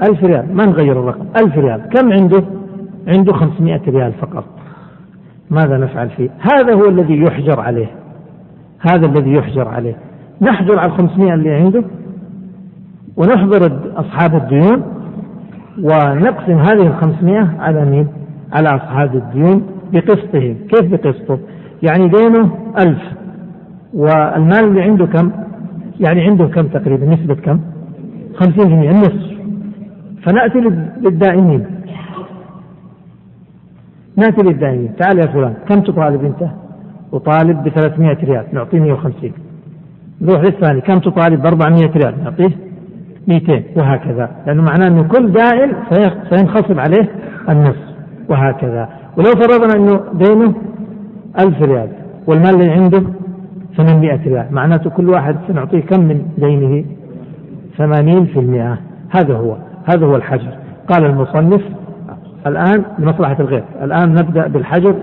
[0.04, 0.56] ألف ريال.
[0.56, 1.26] ما نغير الرقم.
[1.44, 1.82] ألف ريال.
[1.94, 2.44] كم عنده؟
[3.08, 4.46] عنده خمسمائة ريال فقط.
[5.52, 7.88] ماذا نفعل فيه؟ هذا هو الذي يحجر عليه.
[8.80, 9.96] هذا الذي يحجر عليه.
[10.42, 11.84] نحجر على الخمسمائة اللي عنده
[13.18, 14.84] ونحضر أصحاب الديون
[15.78, 18.08] ونقسم هذه الخمسمائة على مين؟
[18.54, 20.56] على أصحاب الديون بقسطهم.
[20.70, 21.40] كيف بقسطه؟
[21.84, 23.02] يعني دينه ألف.
[23.94, 25.32] والمال اللي عنده كم؟
[26.00, 27.60] يعني عنده كم تقريبا؟ نسبة كم؟
[28.36, 28.92] خمسين المئة.
[28.92, 29.39] النصف
[30.24, 30.60] فنأتي
[31.02, 31.66] للدائمين
[34.18, 36.50] نأتي للدائمين تعال يا فلان كم تطالب أنت؟
[37.14, 39.32] أطالب ب 300 ريال نعطيه 150
[40.22, 42.52] نروح للثاني كم تطالب؟ ب 400 ريال نعطيه
[43.28, 44.30] 200 وهكذا.
[44.48, 45.74] لأنه معناه أنه كل دائن
[46.30, 47.10] سينخصم عليه
[47.50, 47.90] النصف
[48.30, 48.90] وهكذا.
[49.18, 50.54] ولو فرضنا أنه دينه
[51.40, 51.90] ألف ريال
[52.28, 53.04] والمال اللي عنده
[53.78, 56.86] ثمانمائة ريال معناته كل واحد سنعطيه كم من دينه؟
[57.78, 58.78] ثمانين في المئة.
[59.10, 59.58] هذا هو.
[59.86, 60.52] هذا هو الحجر.
[60.88, 61.62] قال المصنف
[62.48, 63.64] الآن لمصلحة الغير.
[63.84, 64.96] الآن نبدأ بالحجر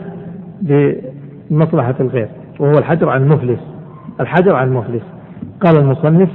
[0.61, 2.29] بمصلحة الغير
[2.61, 3.61] وهو الحجر عن المفلس.
[4.21, 5.03] الحجر عن المفلس.
[5.61, 6.29] قال المصنف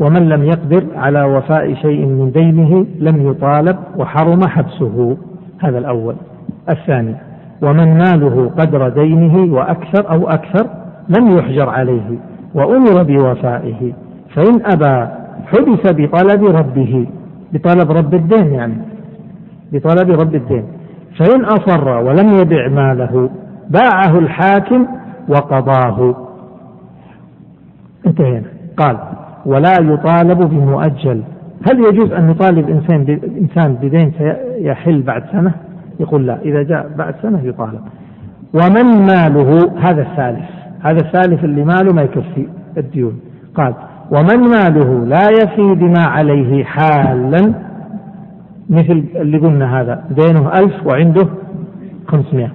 [0.00, 5.16] ومن لم يقدر على وفاء شيء من دينه لم يطالب وحرم حبسه.
[5.58, 6.14] هذا الأول.
[6.70, 7.14] الثاني
[7.62, 10.66] ومن ماله قدر دينه وأكثر أو أكثر
[11.18, 12.18] لم يحجر عليه
[12.54, 13.92] وأمر بوفائه
[14.34, 15.10] فإن أبى
[15.46, 17.06] حبس بطلب ربه.
[17.52, 18.74] بطلب رب الدين يعني.
[19.72, 20.64] بطلب رب الدين.
[21.18, 23.30] فإن أصر ولم يبع ماله
[23.70, 24.86] باعه الحاكم
[25.28, 26.14] وقضاه.
[28.06, 28.46] انتهينا.
[28.76, 28.96] قال
[29.46, 31.22] ولا يطالب بمؤجل.
[31.70, 35.52] هل يجوز أن يطالب إنسان إنسان بدين سيحل بعد سنة؟
[36.00, 36.38] يقول لا.
[36.42, 37.80] إذا جاء بعد سنة يطالب.
[38.54, 40.48] ومن ماله؟ هذا الثالث.
[40.80, 42.46] هذا الثالث اللي ماله ما يكفي
[42.76, 43.20] الديون.
[43.54, 43.74] قال
[44.10, 47.54] ومن ماله لا يفي بما عليه حالا.
[48.70, 51.28] مثل اللي قلنا هذا دينه ألف وعنده
[52.08, 52.50] خمسمائة.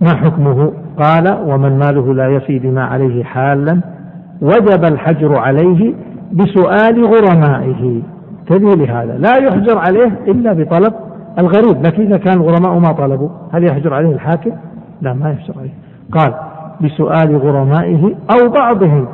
[0.00, 3.80] ما حكمه؟ قال ومن ماله لا يفي بما عليه حالا.
[4.42, 5.94] وجب الحجر عليه
[6.32, 8.02] بسؤال غرمائه.
[8.40, 10.94] انتبه لهذا؟ لا يحجر عليه إلا بطلب
[11.38, 11.86] الغريب.
[11.86, 14.52] لكن إذا كان الغرماء ما طلبوا هل يحجر عليه الحاكم؟
[15.02, 15.74] لا ما يحجر عليه.
[16.12, 16.34] قال
[16.80, 19.06] بسؤال غرمائه أو بعضهم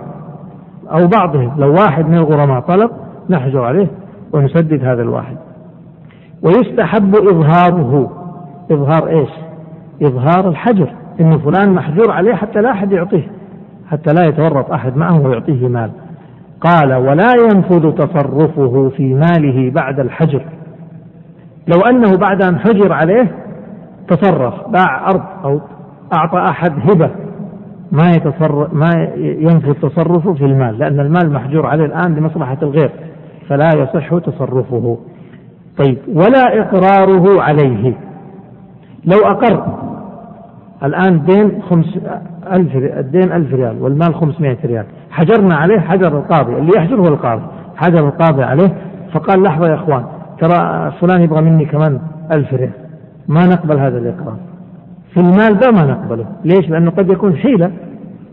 [0.93, 2.91] أو بعضهم لو واحد من الغرماء طلب
[3.31, 3.87] نحجر عليه
[4.33, 5.37] ونسدد هذا الواحد.
[6.43, 8.11] ويستحب إظهاره.
[8.71, 9.31] إظهار إيش؟
[10.03, 13.29] إظهار الحجر إن فلان محجور عليه حتى لا أحد يعطيه
[13.91, 15.91] حتى لا يتورط أحد معه ويعطيه مال.
[16.61, 20.43] قال ولا ينفذ تصرفه في ماله بعد الحجر.
[21.69, 23.35] لو أنه بعد أن حجر عليه
[24.09, 25.61] تصرف باع أرض أو
[26.15, 27.11] أعطى أحد هبة
[27.93, 32.91] ما يتصرف ما ينفذ تصرفه في المال لأن المال محجور عليه الآن لمصلحة الغير
[33.49, 34.99] فلا يصح تصرفه.
[35.79, 37.95] طيب ولا إقراره عليه.
[39.05, 39.65] لو أقر
[40.85, 41.99] الآن دين خمس
[42.53, 44.85] ألف الدين ألف ريال والمال خمسمائة ريال.
[45.11, 47.43] حجرنا عليه حجر القاضي اللي يحجر هو القاضي.
[47.77, 48.69] حجر القاضي عليه
[49.13, 50.05] فقال لحظة يا إخوان
[50.41, 52.01] ترى فلان يبغى مني كمان
[52.33, 52.71] ألف ريال.
[53.29, 54.37] ما نقبل هذا الإقرار.
[55.17, 56.27] في المال ده ما نقبله.
[56.45, 57.71] ليش؟ لأنه قد يكون حيلة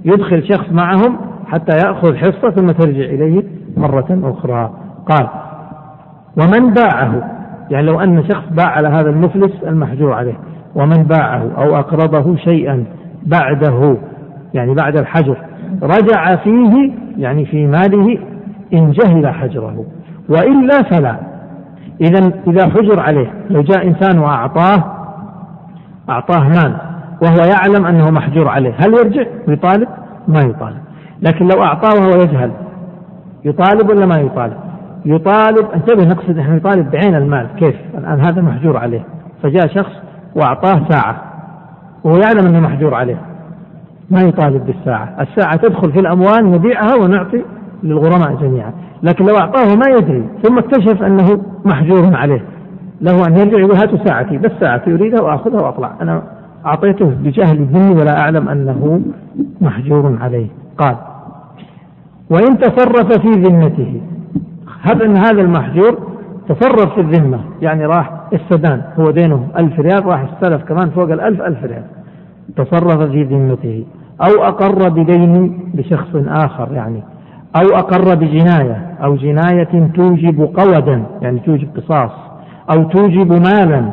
[0.05, 1.17] يدخل شخص معهم
[1.47, 3.43] حتى يأخذ حصة ثم ترجع إليه
[3.77, 4.71] مرة أخرى.
[5.09, 5.27] قال
[6.37, 7.31] ومن باعه؟
[7.71, 10.37] يعني لو أن شخص باع على هذا المفلس المحجور عليه.
[10.75, 12.85] ومن باعه؟ أو أقرضه شيئا
[13.25, 13.97] بعده
[14.53, 15.37] يعني بعد الحجر.
[15.83, 18.17] رجع فيه يعني في ماله
[18.73, 19.85] إن جهل حجره.
[20.29, 21.15] وإلا فلا.
[22.01, 25.02] إذا إذا حجر عليه لو جاء إنسان وأعطاه
[26.09, 26.75] أعطاه مال
[27.21, 28.73] وهو يعلم أنه محجور عليه.
[28.77, 29.87] هل يرجع؟ ويطالب؟
[30.27, 30.81] ما يطالب.
[31.21, 32.51] لكن لو أعطاه وهو يجهل
[33.45, 34.57] يطالب ولا ما يطالب؟
[35.05, 37.47] يطالب انتبه نقصد إحنا يطالب بعين المال.
[37.59, 39.05] كيف؟ الآن هذا محجور عليه.
[39.43, 39.91] فجاء شخص
[40.35, 41.21] وأعطاه ساعة
[42.03, 43.21] وهو يعلم أنه محجور عليه.
[44.09, 45.15] ما يطالب بالساعة.
[45.21, 47.43] الساعة تدخل في الأموال نبيعها ونعطي
[47.83, 48.73] للغرماء جميعا.
[49.03, 52.41] لكن لو أعطاه ما يدري ثم اكتشف أنه محجور عليه.
[53.03, 55.91] له أن يرجع يقول هاتوا ساعتي بس ساعتي أريدها وأخذها وأطلع.
[56.01, 56.23] أنا
[56.65, 59.01] أعطيته بجهل مني ولا أعلم أنه
[59.61, 60.47] محجور عليه.
[60.77, 60.95] قال
[62.29, 64.01] وإن تصرف في ذمته
[64.81, 65.97] هب أن هذا المحجور
[66.49, 71.41] تصرف في الذمة يعني راح السدان هو دينه ألف ريال راح استلف كمان فوق الألف
[71.41, 71.83] ألف ريال.
[72.55, 73.85] تصرف في ذمته
[74.21, 77.03] أو أقر بدين لشخص آخر يعني
[77.55, 82.32] أو أقر بجناية أو جناية توجب قودا يعني توجب قصاص.
[82.71, 83.85] أو توجب مالا.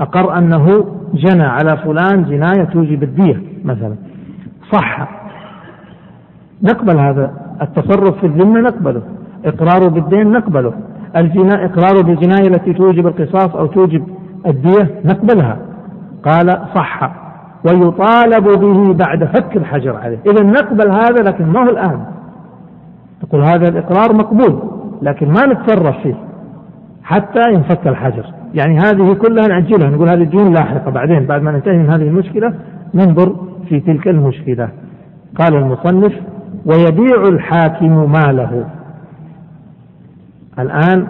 [0.00, 0.84] أقر أنه
[1.14, 3.94] جنى على فلان جناية توجب الدية مثلا.
[4.72, 5.08] صح.
[6.62, 7.30] نقبل هذا.
[7.62, 9.02] التصرف في الذمة نقبله.
[9.44, 10.72] إقراره بالدين نقبله.
[11.16, 14.06] الجنا إقراره بالجناية التي توجب القصاص أو توجب
[14.46, 15.58] الدية نقبلها.
[16.24, 17.12] قال صح.
[17.64, 20.18] ويطالب به بعد فك الحجر عليه.
[20.26, 22.04] إذا نقبل هذا لكن ما هو الآن.
[23.24, 24.62] نقول هذا الإقرار مقبول
[25.02, 26.25] لكن ما نتصرف فيه.
[27.06, 28.24] حتى ينفك الحجر.
[28.54, 30.90] يعني هذه كلها نأجلها نقول هذه الديون لاحقة.
[30.90, 32.54] بعدين بعد ما ننتهي من هذه المشكلة
[32.94, 33.36] ننظر
[33.68, 34.68] في تلك المشكلة.
[35.34, 36.12] قال المصنف
[36.66, 38.66] ويبيع الحاكم ماله.
[40.58, 41.06] الآن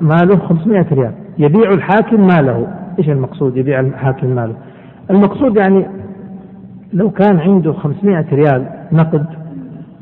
[0.00, 1.12] ماله 500 ريال.
[1.38, 2.66] يبيع الحاكم ماله.
[2.98, 4.54] إيش المقصود يبيع الحاكم ماله؟
[5.10, 5.86] المقصود يعني
[6.92, 9.26] لو كان عنده 500 ريال نقد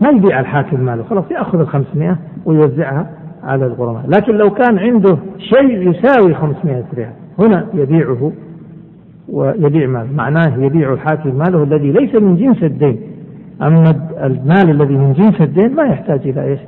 [0.01, 1.03] ما يبيع الحاكم ماله.
[1.03, 3.16] خلاص يأخذ ال 500 ويوزعها.
[3.47, 4.03] على الغرماء.
[4.09, 8.33] لكن لو كان عنده شيء يساوي 500 ريال هنا يبيعه
[9.29, 10.13] ويبيع ماله.
[10.15, 13.01] معناه يبيع الحاكم ماله الذي ليس من جنس الدين.
[13.63, 16.61] أما المال الذي من جنس الدين ما يحتاج إلى إيش؟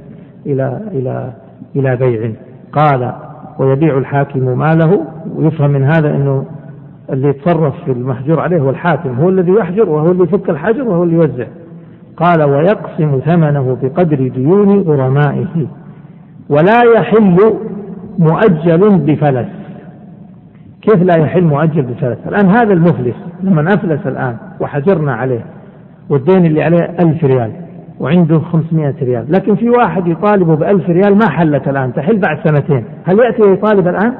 [0.46, 1.32] إلى إلى
[1.76, 2.30] إلى بيع.
[2.72, 3.12] قال
[3.58, 5.04] ويبيع الحاكم ماله.
[5.36, 6.44] ويفهم من هذا أنه
[7.12, 9.10] اللي يتصرف في المحجور عليه هو الحاكم.
[9.10, 11.46] هو الذي يحجر وهو اللي يفك الحجر وهو اللي يوزع.
[12.16, 15.66] قال ويقسم ثمنه بقدر ديون غرمائه.
[16.50, 17.54] ولا يحل
[18.18, 19.48] مؤجل بفلس.
[20.82, 25.44] كيف لا يحل مؤجل بفلس؟ الآن هذا المفلس لما أفلس الآن وحجرنا عليه
[26.10, 27.52] والدين اللي عليه ألف ريال
[28.00, 32.84] وعنده 500 ريال لكن في واحد يطالبه بألف ريال ما حلت الآن تحل بعد سنتين.
[33.04, 34.14] هل يأتي ويطالب الآن؟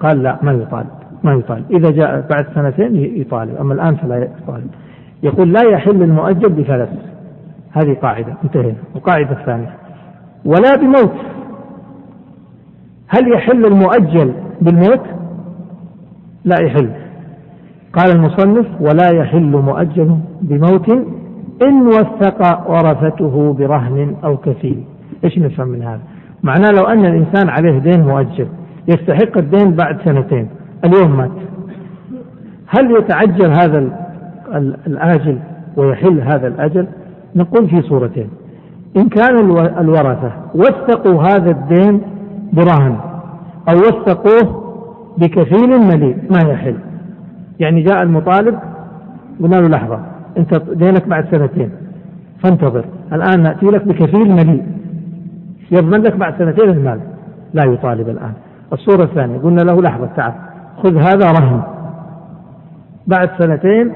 [0.00, 0.86] قال لا ما يطالب
[1.24, 1.64] ما يطالب.
[1.70, 4.70] إذا جاء بعد سنتين يطالب أما الآن فلا يطالب.
[5.22, 6.88] يقول لا يحل المؤجل بفلس.
[7.72, 8.76] هذه قاعدة انتهينا.
[8.96, 9.70] القاعدة الثانية.
[10.44, 11.12] ولا بموت.
[13.08, 15.00] هل يحل المؤجل بالموت؟
[16.44, 16.90] لا يحل.
[17.92, 20.88] قال المصنف ولا يحل مؤجل بموت
[21.62, 24.84] إن وثق ورثته برهن أو كفيل.
[25.24, 26.00] إيش نفهم من هذا؟
[26.42, 28.46] معناه لو أن الإنسان عليه دين مؤجل
[28.88, 30.48] يستحق الدين بعد سنتين
[30.84, 31.30] اليوم مات.
[32.66, 33.78] هل يتعجل هذا
[34.86, 35.38] الآجل
[35.76, 36.86] ويحل هذا الأجل؟
[37.36, 38.28] نقول في صورتين.
[38.96, 39.38] إن كان
[39.78, 42.00] الورثة وثقوا هذا الدين
[42.52, 42.96] برهن
[43.68, 44.66] أو وثقوه
[45.18, 46.76] بكفيل مليء ما يحل
[47.60, 48.58] يعني جاء المطالب
[49.42, 50.00] قلنا له لحظة
[50.38, 51.70] أنت دينك بعد سنتين
[52.42, 52.84] فانتظر.
[53.12, 54.66] الآن نأتي لك بكفيل مليء.
[55.70, 57.00] يضمن لك بعد سنتين المال.
[57.54, 58.32] لا يطالب الآن.
[58.72, 60.32] الصورة الثانية قلنا له لحظة تعال
[60.82, 61.62] خذ هذا رهن.
[63.06, 63.92] بعد سنتين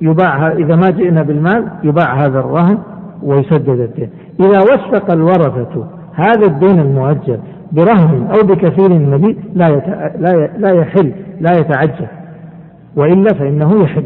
[0.00, 2.78] يباع إذا ما جئنا بالمال يباع هذا الرهن
[3.22, 4.10] ويسدد الدين.
[4.40, 5.86] إذا وثق الورثة
[6.20, 7.38] هذا الدين المؤجل
[7.72, 9.68] برهن أو بكثير مليء لا
[10.18, 12.06] لا لا يحل لا يتعجل.
[12.96, 14.04] وإلا فإنه يحل.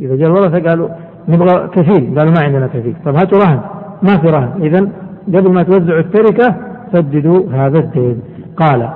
[0.00, 0.88] إذا جاء الورثة قالوا
[1.28, 3.60] نبغى كفيل قالوا ما عندنا كفيل طب هاتوا رهن.
[4.02, 4.62] ما في رهن.
[4.62, 4.88] إذا
[5.28, 6.54] قبل ما توزعوا التركة
[6.92, 8.20] سددوا هذا الدين.
[8.56, 8.90] قال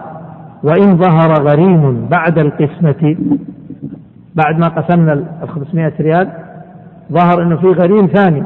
[0.62, 3.16] وإن ظهر غريم بعد القسمة
[4.34, 6.28] بعد ما قسمنا ال 500 ريال
[7.12, 8.42] ظهر إنه في غريم ثاني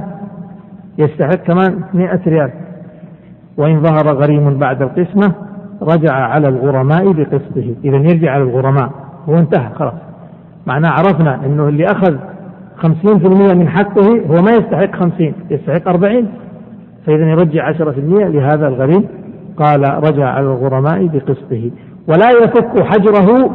[0.98, 2.50] يستحق كمان 100 ريال.
[3.56, 5.32] وإن ظهر غريم بعد القسمة
[5.82, 7.74] رجع على الغرماء بقسطه.
[7.84, 8.90] إذا يرجع على الغرماء.
[9.28, 9.94] هو انتهى خلاص.
[10.66, 12.16] معناه عرفنا أنه اللي أخذ
[12.76, 16.28] خمسين في المية من حقه هو ما يستحق خمسين يستحق أربعين.
[17.06, 19.04] فإذا يرجع عشرة في المية لهذا الغريم.
[19.56, 21.70] قال رجع على الغرماء بقسطه.
[22.08, 23.50] ولا يفك حجره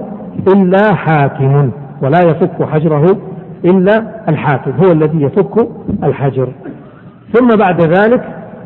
[0.47, 1.71] إلا حاكم.
[2.01, 3.17] ولا يفك حجره
[3.65, 4.71] إلا الحاكم.
[4.71, 5.67] هو الذي يفك
[6.03, 6.49] الحجر.
[7.33, 8.23] ثم بعد ذلك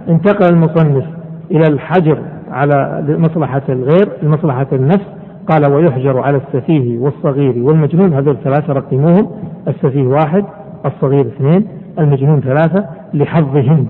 [0.09, 1.05] انتقل المصنف
[1.51, 2.17] إلى الحجر
[2.51, 5.05] على مصلحة الغير لمصلحة النفس.
[5.47, 8.13] قال ويحجر على السفيه والصغير والمجنون.
[8.13, 9.27] هذول ثلاثة رقموهم.
[9.67, 10.45] السفيه واحد
[10.85, 11.67] الصغير اثنين
[11.99, 13.87] المجنون ثلاثة لحظهم.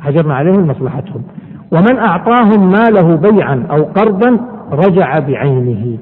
[0.00, 1.22] حجرنا عليهم لمصلحتهم.
[1.72, 4.38] ومن أعطاهم ماله بيعا أو قرضا
[4.72, 5.98] رجع بعينه.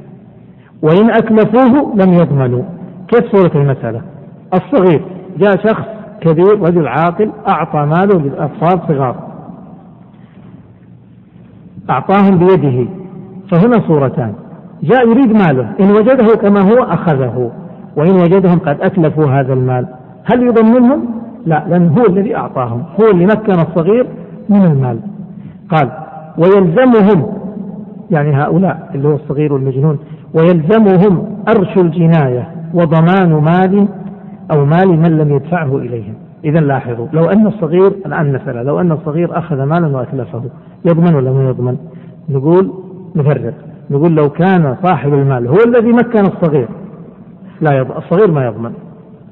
[0.82, 2.62] وإن أتلفوه لم يضمنوا.
[3.08, 4.00] كيف صورة المسألة؟
[4.54, 5.02] الصغير
[5.38, 5.84] جاء شخص
[6.20, 9.31] كبير رجل عاقل أعطى ماله للأطفال صغار.
[11.90, 12.90] أعطاهم بيده.
[13.50, 14.32] فهنا صورتان.
[14.82, 15.72] جاء يريد ماله.
[15.80, 17.50] إن وجده كما هو أخذه.
[17.96, 19.86] وإن وجدهم قد أتلفوا هذا المال.
[20.24, 21.04] هل يضمنهم؟
[21.46, 22.82] لا لأن هو الذي أعطاهم.
[23.00, 24.06] هو اللي مكن الصغير
[24.48, 24.98] من المال.
[25.68, 25.90] قال
[26.38, 27.26] ويلزمهم
[28.10, 29.98] يعني هؤلاء اللي هو الصغير والمجنون
[30.34, 33.88] ويلزمهم أرش الجناية وضمان مال
[34.50, 36.14] أو مال من لم يدفعه إليهم.
[36.44, 40.42] إذا لاحظوا لو أن الصغير الآن مثلا لو أن الصغير أخذ مالا وأتلفه
[40.84, 41.76] يضمن ولا ما يضمن؟
[42.28, 42.72] نقول
[43.16, 43.54] نفرق.
[43.90, 46.68] نقول لو كان صاحب المال هو الذي مكن الصغير.
[47.60, 48.72] لا يضمن الصغير ما يضمن.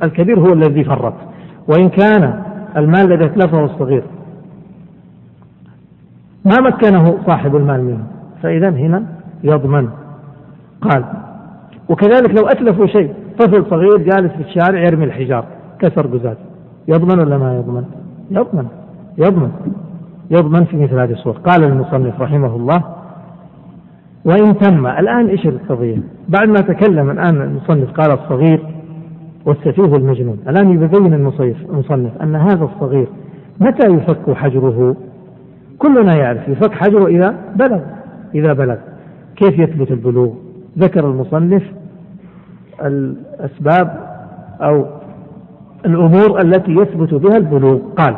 [0.03, 1.15] الكبير هو الذي فرط.
[1.69, 2.43] وإن كان
[2.77, 4.03] المال الذي أتلفه الصغير
[6.45, 8.05] ما مكنه صاحب المال منه
[8.43, 9.03] فإذا هنا
[9.45, 9.89] يضمن.
[10.81, 11.05] قال
[11.89, 15.45] وكذلك لو أتلفوا شيء طفل صغير جالس في الشارع يرمي الحجار
[15.79, 16.50] كسر قزاز.
[16.91, 17.85] يضمن ولا ما يضمن؟
[18.31, 18.67] يضمن.
[19.19, 19.51] يضمن.
[20.31, 22.83] يضمن في مثل هذه الصور قال المصنف رحمه الله
[24.25, 24.87] وإن تم.
[24.87, 28.61] الآن إيش القضية؟ بعد ما تكلم الآن المصنف قال الصغير
[29.47, 33.09] والسفيه والمجنون الآن يبين المصنف أن هذا الصغير
[33.61, 34.97] متى يفك حجره؟
[35.79, 37.81] كلنا يعرف يفك حجره إذا بلغ.
[38.35, 38.77] إذا بلغ.
[39.37, 40.31] كيف يثبت البلوغ؟
[40.79, 41.63] ذكر المصنف
[42.85, 44.11] الأسباب
[44.61, 44.87] أو
[45.87, 48.17] الأمور التي يثبت بها البلوغ قال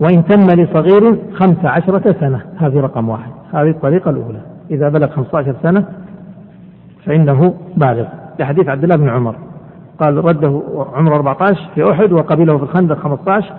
[0.00, 2.40] وإن تم لصغير خمس عشرة سنة.
[2.58, 3.30] هذه رقم واحد.
[3.52, 4.40] هذه الطريقة الأولى.
[4.70, 5.84] إذا بلغ 15 سنة
[7.06, 8.04] فإنه بالغ.
[8.38, 9.34] لحديث عبد الله بن عمر.
[10.00, 10.62] قال رده
[10.94, 13.52] عمر 14 في أحد وقبله في الخندق 15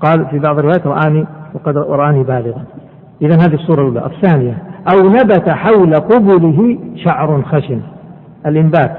[0.00, 2.62] قال في بعض الروايات رآني وقد رآني بالغا.
[3.22, 4.06] إذا هذه الصورة الأولى.
[4.06, 4.62] الثانية
[4.92, 7.80] أو نبت حول قبله شعر خشن.
[8.46, 8.96] الإنبات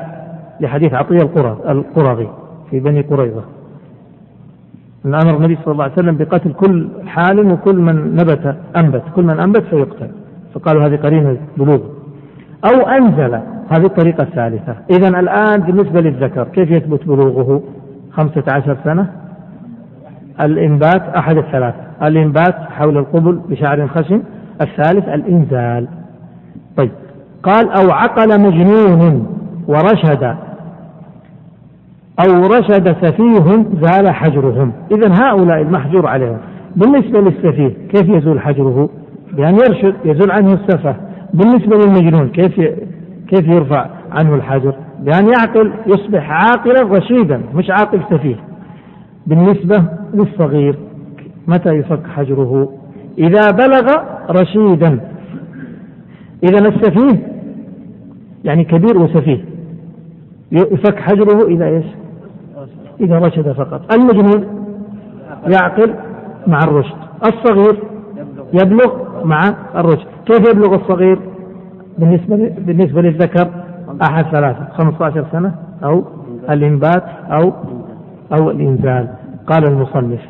[0.61, 1.21] لحديث عطية
[1.69, 2.27] القرظي.
[2.71, 3.43] في بني قريظة.
[5.05, 9.23] أن أمر النبي صلى الله عليه وسلم بقتل كل حال وكل من نبت أنبت كل
[9.23, 10.09] من أنبت فيقتل.
[10.53, 11.79] فقالوا هذه قرينة بلوغ.
[12.65, 13.39] أو أنزل
[13.71, 14.75] هذه الطريقة الثالثة.
[14.89, 17.61] إذا الآن بالنسبة للذكر كيف يثبت بلوغه؟
[18.11, 19.09] خمسة عشر سنة؟
[20.41, 21.73] الإنبات أحد الثلاث.
[22.03, 24.21] الإنبات حول القبل بشعر خشن.
[24.61, 25.87] الثالث الإنزال.
[26.77, 26.91] طيب.
[27.43, 29.27] قال أو عقل مجنون
[29.67, 30.35] ورشد.
[32.19, 34.71] أو رشد سفيه زال حجرهم.
[34.91, 36.37] إذا هؤلاء المحجور عليهم.
[36.75, 38.89] بالنسبة للسفيه كيف يزول حجره؟
[39.33, 40.95] بأن يرشد يزول عنه السفة.
[41.33, 42.55] بالنسبة للمجنون كيف
[43.27, 48.35] كيف يرفع عنه الحجر؟ بأن يعقل يصبح عاقلا رشيدا مش عاقل سفيه.
[49.27, 50.75] بالنسبة للصغير
[51.47, 52.69] متى يفك حجره؟
[53.17, 53.95] إذا بلغ
[54.29, 54.99] رشيدا.
[56.43, 57.27] إذا السفيه
[58.43, 59.45] يعني كبير وسفيه
[60.51, 61.85] يفك حجره إذا إيش
[62.99, 63.93] إذا رشد فقط.
[63.93, 64.47] المجنون
[65.47, 65.93] يعقل
[66.47, 66.95] مع الرشد.
[67.25, 67.83] الصغير
[68.53, 68.93] يبلغ
[69.25, 69.41] مع
[69.75, 70.07] الرشد.
[70.25, 71.19] كيف يبلغ الصغير؟
[71.97, 73.49] بالنسبة بالنسبة للذكر
[74.01, 76.03] أحد ثلاثة 15 سنة أو
[76.49, 77.53] الإنبات أو
[78.33, 79.07] أو الإنزال.
[79.47, 80.21] قال المصنف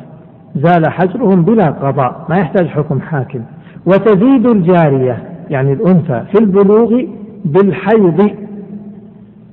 [0.56, 3.40] زال حجرهم بلا قضاء ما يحتاج حكم حاكم.
[3.86, 7.02] وتزيد الجارية يعني الأنثى في البلوغ
[7.44, 8.30] بالحيض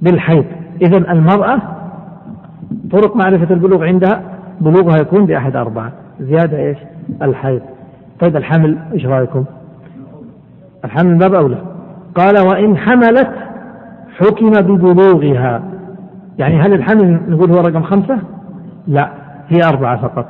[0.02, 0.46] بالحيض.
[0.82, 1.62] إذا المرأة
[2.92, 4.22] طرق معرفة البلوغ عندها
[4.62, 5.92] بلوغها يكون بأحد أربعة.
[6.20, 6.78] زيادة إيش؟
[7.22, 7.62] الحيض.
[8.20, 9.44] طيب الحمل إيش رأيكم؟
[10.86, 11.58] الحمل باب أولى
[12.16, 13.30] قال وإن حملت
[14.18, 15.64] حكم ببلوغها.
[16.40, 18.18] يعني هل الحمل نقول هو رقم خمسة؟
[18.88, 19.10] لا
[19.50, 20.28] هي أربعة فقط.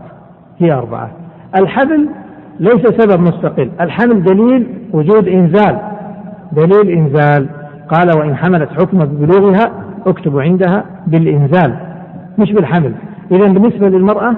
[0.59, 1.11] هي أربعة.
[1.55, 2.09] الحمل
[2.59, 3.71] ليس سبب مستقل.
[3.81, 5.79] الحمل دليل وجود إنزال.
[6.51, 7.49] دليل إنزال.
[7.89, 9.71] قال وإن حملت حكم ببلوغها
[10.07, 11.86] اكتب عندها بالإنزال.
[12.37, 12.93] مش بالحمل.
[13.31, 14.35] إذا بالنسبة للمرأة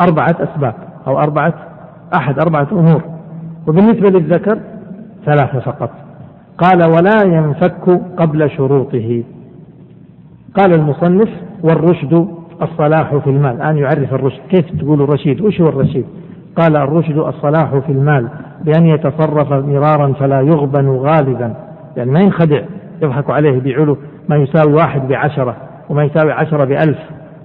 [0.00, 0.74] أربعة أسباب
[1.06, 1.54] أو أربعة
[2.14, 3.02] أحد أربعة أمور.
[3.66, 4.58] وبالنسبة للذكر
[5.26, 5.90] ثلاثة فقط.
[6.58, 9.22] قال ولا ينفك قبل شروطه.
[10.54, 11.28] قال المصنف
[11.62, 12.28] والرشد
[12.62, 13.56] الصلاح في المال.
[13.56, 14.40] الآن يعرف الرشد.
[14.50, 16.04] كيف تقول الرشيد؟ وش هو الرشيد؟
[16.56, 18.28] قال الرشد الصلاح في المال
[18.64, 21.54] بأن يتصرف مرارا فلا يغبن غالبا.
[21.96, 22.60] يعني ما ينخدع
[23.02, 23.96] يضحك عليه يبيعوا
[24.28, 25.56] ما يساوي واحد بعشرة
[25.88, 26.98] وما يساوي عشرة بألف.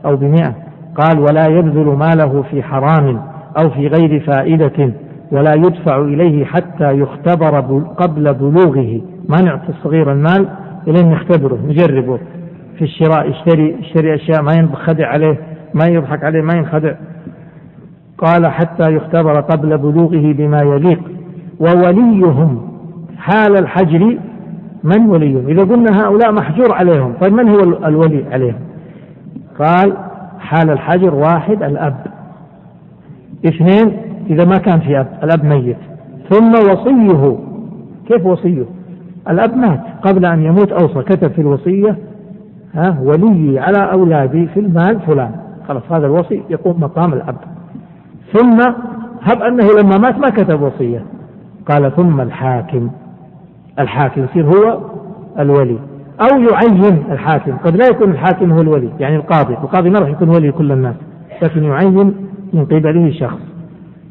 [0.05, 0.55] أو بمئة.
[0.95, 3.21] قال ولا يبذل ماله في حرام
[3.57, 4.91] أو في غير فائدة
[5.31, 7.59] ولا يدفع إليه حتى يختبر
[7.97, 9.01] قبل بلوغه.
[9.29, 10.47] ما نعطي الصغير المال
[10.87, 12.19] إلين نختبره نجربه.
[12.77, 15.37] في الشراء يشتري يشتري أشياء ما ينخدع عليه
[15.73, 16.93] ما يضحك عليه ما ينخدع.
[18.17, 20.99] قال حتى يختبر قبل بلوغه بما يليق.
[21.59, 22.61] ووليهم
[23.17, 24.17] حال الحجر
[24.83, 28.59] من وليهم؟ إذا قلنا هؤلاء محجور عليهم طيب من هو الولي عليهم؟
[29.59, 29.93] قال
[30.39, 31.95] حال الحجر واحد الأب.
[33.45, 33.97] اثنين
[34.29, 35.77] إذا ما كان في أب الأب ميت.
[36.29, 37.37] ثم وصيه.
[38.07, 38.65] كيف وصيه؟
[39.29, 39.81] الأب مات.
[40.01, 41.97] قبل أن يموت أوصى كتب في الوصية
[42.73, 45.31] ها ولي على أولادي في المال فلان.
[45.67, 47.35] خلاص هذا الوصي يقوم مقام الأب.
[48.33, 48.61] ثم
[49.21, 51.03] هب أنه لما مات ما كتب وصية.
[51.69, 52.89] قال ثم الحاكم.
[53.79, 54.79] الحاكم يصير هو
[55.39, 55.77] الولي.
[56.21, 57.57] أو يعين الحاكم.
[57.57, 59.53] قد لا يكون الحاكم هو الولي يعني القاضي.
[59.53, 60.95] القاضي ما راح يكون ولي كل الناس
[61.41, 62.13] لكن يعين
[62.53, 63.39] من قبله شخص.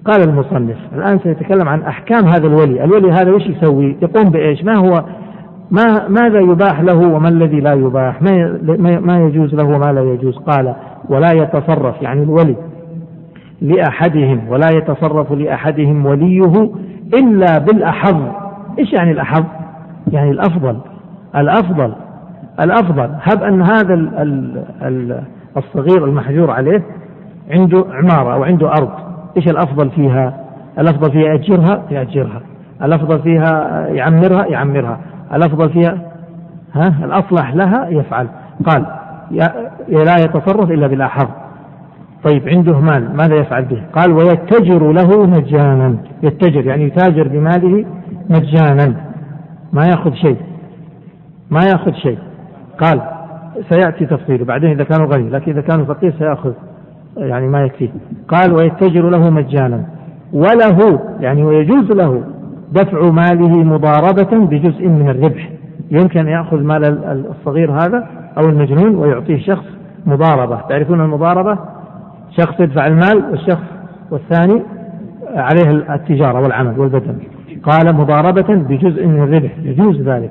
[0.04, 2.84] قال المصنف الآن سيتكلم عن أحكام هذا الولي.
[2.84, 5.04] الولي هذا وش يسوي؟ يقوم بإيش؟ ما هو؟
[5.70, 8.60] ما ماذا يباح له وما الذي لا يباح؟ ما
[9.00, 10.74] ما يجوز له وما لا يجوز؟ قال
[11.08, 12.56] ولا يتصرف يعني الولي
[13.62, 16.70] لأحدهم ولا يتصرف لأحدهم وليه
[17.14, 18.16] إلا بالأحظ.
[18.78, 19.44] إيش يعني الأحظ؟
[20.12, 20.76] يعني الأفضل.
[21.36, 21.94] الأفضل
[22.60, 23.10] الأفضل.
[23.22, 23.94] هب أن هذا
[25.56, 26.82] الصغير المحجور عليه
[27.50, 28.90] عنده عمارة أو عنده أرض.
[29.36, 30.34] إيش الأفضل فيها؟
[30.78, 32.40] الأفضل فيها يأجرها؟ يأجرها.
[32.82, 34.98] الأفضل فيها يعمرها؟ يعمرها.
[35.34, 35.98] الأفضل فيها
[36.74, 38.26] ها؟ الأصلح لها يفعل.
[38.66, 38.86] قال
[39.88, 41.28] لا يتصرف إلا بالأحظ
[42.24, 45.96] طيب عنده مال ماذا يفعل به؟ قال ويتجر له مجانا.
[46.22, 47.84] يتجر يعني يتاجر بماله
[48.30, 48.94] مجانا.
[49.72, 50.36] ما يأخذ شيء.
[51.50, 52.18] ما يأخذ شيء.
[52.78, 53.00] قال
[53.68, 56.52] سيأتي تفصيله بعدين إذا كانوا غني لكن إذا كانوا فقير سيأخذ
[57.16, 57.90] يعني ما يكفيه.
[58.28, 59.84] قال ويتجر له مجانا.
[60.32, 62.22] وله يعني ويجوز له
[62.72, 65.50] دفع ماله مضاربة بجزء من الربح.
[65.90, 66.84] يمكن يأخذ مال
[67.30, 69.64] الصغير هذا أو المجنون ويعطيه شخص
[70.06, 70.60] مضاربة.
[70.68, 71.58] تعرفون المضاربة؟
[72.30, 73.64] شخص يدفع المال والشخص
[74.10, 74.62] والثاني
[75.36, 77.16] عليه التجارة والعمل والبدن.
[77.62, 80.30] قال مضاربة بجزء من الربح يجوز ذلك.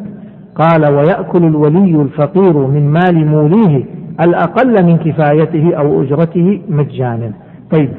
[0.55, 3.85] قال ويأكل الولي الفقير من مال موليه
[4.21, 7.31] الأقل من كفايته أو أجرته مجانا.
[7.71, 7.89] طيب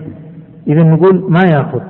[0.67, 1.81] إذا نقول ما يأخذ؟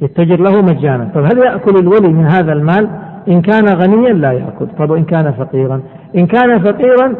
[0.00, 1.10] يتجر له مجانا.
[1.14, 2.88] طيب هل يأكل الولي من هذا المال؟
[3.28, 4.66] إن كان غنيا لا يأكل.
[4.78, 5.80] طيب وإن كان فقيرا؟
[6.16, 7.14] إن كان فقيرا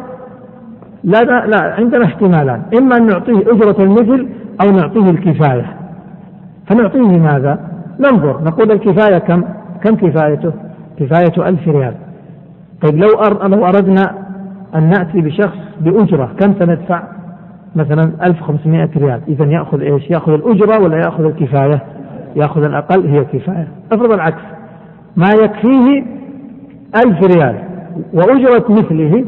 [1.03, 2.61] لا, لا, لا عندنا احتمالان.
[2.77, 4.27] إما أن نعطيه أجرة المثل
[4.61, 5.65] أو نعطيه الكفاية.
[6.67, 7.59] فنعطيه ماذا
[7.99, 8.43] ننظر.
[8.43, 9.43] نقول الكفاية كم؟
[9.83, 10.51] كم كفايته؟
[10.99, 11.93] كفاية ألف ريال.
[12.81, 13.09] طيب لو.
[13.47, 14.27] لو أردنا
[14.75, 17.03] أن نأتي بشخص بأجرة كم سندفع؟
[17.75, 19.21] مثلا 1500 ريال.
[19.27, 21.81] إذا يأخذ إيش؟ يأخذ الأجرة ولا يأخذ الكفاية؟
[22.35, 24.41] يأخذ الأقل هي كفاية افرض العكس.
[25.15, 26.03] ما يكفيه
[27.05, 27.55] ألف ريال
[28.13, 29.25] وأجرة مثله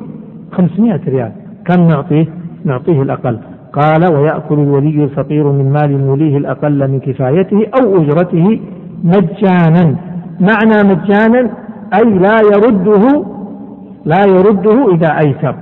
[0.52, 1.32] 500 ريال.
[1.66, 2.26] كم نعطيه؟
[2.66, 3.40] نعطيه الأقل.
[3.74, 8.60] قال ويأكل الولي الفقير من مال موليه الأقل من كفايته أو أجرته
[9.04, 9.96] مجانا.
[10.40, 11.50] معنى مجانا
[11.94, 13.26] أي لا يرده
[14.06, 15.56] لا يرده إذا أيسر.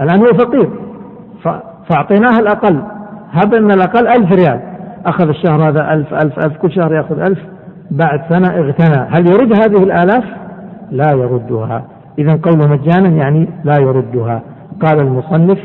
[0.00, 0.70] الآن هو فقير.
[1.88, 2.82] فأعطيناه الأقل.
[3.30, 4.60] هب أن الأقل ألف ريال.
[5.06, 6.56] أخذ الشهر هذا ألف ألف ألف.
[6.56, 7.38] كل شهر يأخذ ألف.
[7.90, 9.06] بعد سنة اغتنى.
[9.10, 10.24] هل يرد هذه الآلاف؟
[10.90, 11.84] لا يردها.
[12.18, 14.42] إذا قوله مجانا يعني لا يردها.
[14.82, 15.58] قال المصنف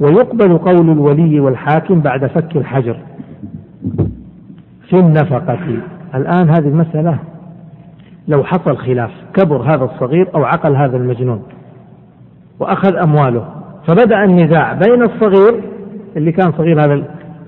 [0.00, 2.96] ويقبل قول الولي والحاكم بعد فك الحجر
[4.88, 5.58] في النفقة.
[6.14, 7.18] الآن هذه المسألة
[8.28, 11.42] لو حصل خلاف كبر هذا الصغير أو عقل هذا المجنون.
[12.60, 13.44] وأخذ أمواله.
[13.86, 15.60] فبدأ النزاع بين الصغير
[16.16, 17.04] اللي كان صغير هذا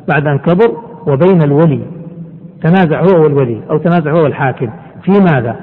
[0.09, 1.81] بعد أن كبر وبين الولي.
[2.63, 4.71] تنازع هو والولي أو تنازع هو والحاكم.
[5.03, 5.57] في ماذا؟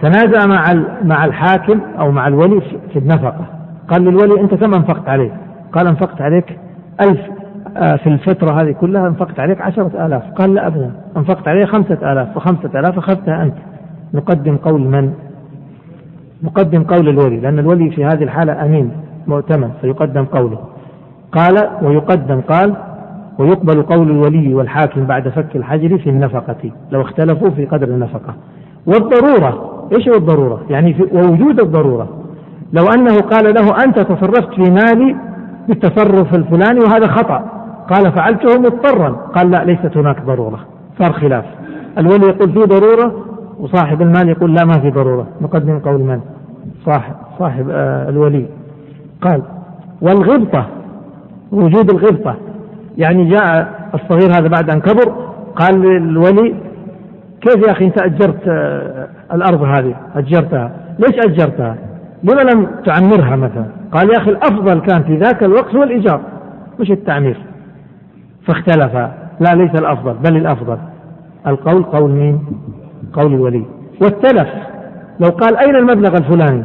[0.00, 2.60] تنازع مع مع الحاكم أو مع الولي
[2.92, 3.46] في النفقة.
[3.88, 5.30] قال للولي أنت كم أنفقت عليه؟
[5.72, 6.58] قال أنفقت عليك
[7.00, 7.20] ألف
[7.76, 10.22] آه، في الفترة هذه كلها أنفقت عليك عشرة آلاف.
[10.32, 13.54] قال لا أبدا أنفقت عليه خمسة آلاف وخمسة آلاف أخذتها أنت.
[14.14, 15.12] نقدم قول من؟
[16.42, 18.90] نقدم قول الولي لأن الولي في هذه الحالة أمين
[19.26, 20.58] مؤتمن فيقدم قوله.
[21.32, 22.76] قال ويقدم قال
[23.38, 28.34] ويقبل قول الولي والحاكم بعد فك الحجر في النفقة لو اختلفوا في قدر النفقة.
[28.86, 32.08] والضرورة إيش هو الضرورة؟ يعني في ووجود الضرورة.
[32.72, 35.16] لو أنه قال له أنت تصرفت في مالي
[35.68, 37.44] بالتصرف الفلاني وهذا خطأ.
[37.90, 39.08] قال فعلته مضطرا.
[39.08, 40.60] قال لا ليست هناك ضرورة.
[40.98, 41.44] صار خلاف.
[41.98, 43.12] الولي يقول في ضرورة
[43.60, 46.20] وصاحب المال يقول لا ما في ضرورة نقدم قول من؟
[46.86, 48.46] صاحب صاحب آه الولي.
[49.22, 49.42] قال
[50.02, 50.66] والغبطة
[51.52, 52.36] وجود الغبطة.
[52.98, 55.12] يعني جاء الصغير هذا بعد أن كبر
[55.56, 56.54] قال للولي
[57.40, 60.70] كيف يا أخي أنت أجرت آه الأرض هذه؟ أجرتها.
[60.98, 61.76] ليش أجرتها؟
[62.22, 66.20] لما لم تعمرها مثلا؟ قال يا أخي الأفضل كان في ذاك الوقت هو الإيجار
[66.80, 67.36] مش التعمير.
[68.46, 68.94] فاختلف
[69.40, 70.78] لا ليس الأفضل بل الأفضل.
[71.46, 72.40] القول قول مين؟
[73.12, 73.64] قول الولي.
[74.02, 74.48] والتلف
[75.20, 76.64] لو قال أين المبلغ الفلاني؟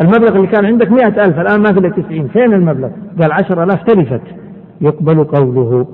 [0.00, 2.28] المبلغ اللي كان عندك مئة ألف الآن ما في إلا تسعين.
[2.28, 2.90] فين المبلغ؟
[3.20, 4.22] قال عشر ألاف تلفت.
[4.80, 5.86] يقبل قوله.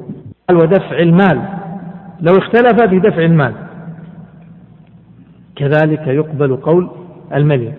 [0.48, 1.40] قال ودفع المال.
[2.20, 3.52] لو اختلف في دفع المال.
[5.56, 6.90] كذلك يقبل قول
[7.34, 7.72] الملي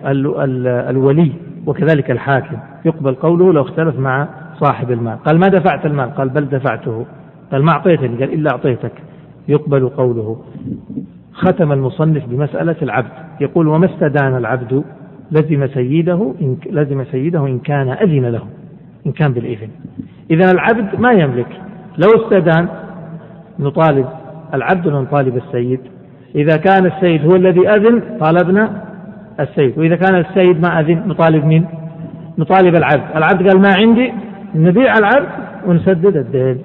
[0.90, 1.32] الولي
[1.66, 2.56] وكذلك الحاكم.
[2.84, 4.28] يقبل قوله لو اختلف مع
[4.60, 5.22] صاحب المال.
[5.22, 7.06] قال ما دفعت المال؟ قال بل دفعته.
[7.52, 8.92] قال ما أعطيتني؟ قال إلا أعطيتك.
[9.48, 10.36] يقبل قوله.
[11.36, 13.10] ختم المصنف بمسألة العبد.
[13.40, 14.84] يقول وما استدان العبد
[15.32, 18.42] لزم سيده إن لزم سيده إن كان أذن له.
[19.06, 19.68] إن كان بالإذن.
[20.30, 21.46] إذا العبد ما يملك؟
[21.98, 22.68] لو استدان
[23.58, 24.06] نطالب
[24.54, 25.80] العبد نطالب السيد.
[26.34, 28.82] إذا كان السيد هو الذي أذن طالبنا
[29.40, 29.78] السيد.
[29.78, 31.66] وإذا كان السيد ما أذن نطالب مين؟
[32.38, 33.16] نطالب العبد.
[33.16, 34.12] العبد قال ما عندي.
[34.54, 35.28] نبيع العبد
[35.66, 36.58] ونسدد الدين.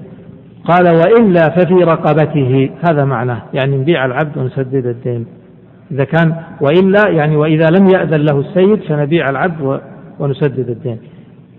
[0.65, 2.69] قال وإلا ففي رقبته.
[2.89, 3.41] هذا معناه.
[3.53, 5.25] يعني نبيع العبد ونسدد الدين.
[5.91, 9.81] إذا كان وإلا يعني وإذا لم يأذن له السيد فنبيع العبد
[10.19, 10.97] ونسدد الدين.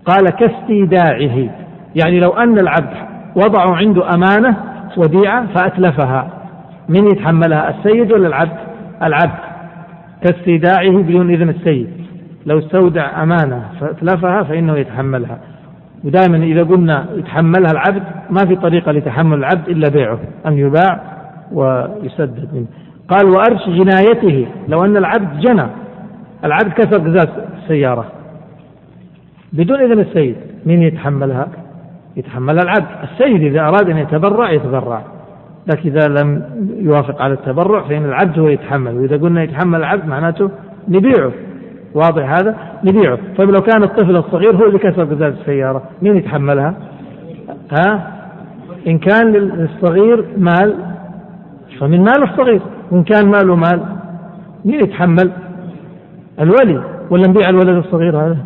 [0.05, 1.49] قال كاستيداعه.
[1.95, 2.93] يعني لو أن العبد
[3.35, 4.57] وضعوا عنده أمانة
[4.97, 6.27] وديعة فأتلفها.
[6.89, 8.57] من يتحملها؟ السيد ولا العبد؟
[9.03, 9.39] العبد.
[10.23, 11.89] كاستيداعه بدون إذن السيد.
[12.45, 15.37] لو استودع أمانة فأتلفها فإنه يتحملها.
[16.03, 21.01] ودائما إذا قلنا يتحملها العبد ما في طريقة لتحمل العبد إلا بيعه أن يباع
[21.51, 22.65] ويسدد منه.
[23.07, 24.47] قال وأرش جنايته.
[24.67, 25.67] لو أن العبد جنى
[26.43, 27.27] العبد كسر قزاز
[27.63, 28.05] السيارة
[29.53, 30.35] بدون إذن السيد
[30.65, 31.47] من يتحملها؟
[32.17, 32.87] يتحملها العبد.
[33.03, 35.01] السيد إذا أراد أن يتبرع يتبرع.
[35.67, 36.43] لكن إذا لم
[36.79, 38.97] يوافق على التبرع فإن العبد هو يتحمل.
[38.97, 40.49] وإذا قلنا يتحمل العبد معناته
[40.87, 41.31] نبيعه.
[41.95, 46.75] واضح هذا نبيعه طيب لو كان الطفل الصغير هو اللي كسر قزاز السيارة مين يتحملها؟
[47.71, 48.13] ها؟
[48.87, 50.75] إن كان للصغير مال
[51.79, 52.61] فمن مال الصغير.
[52.91, 53.79] وإن كان ماله مال
[54.65, 55.31] مين يتحمل؟
[56.39, 56.83] الولي.
[57.09, 58.37] ولا نبيع الولد الصغير هذا؟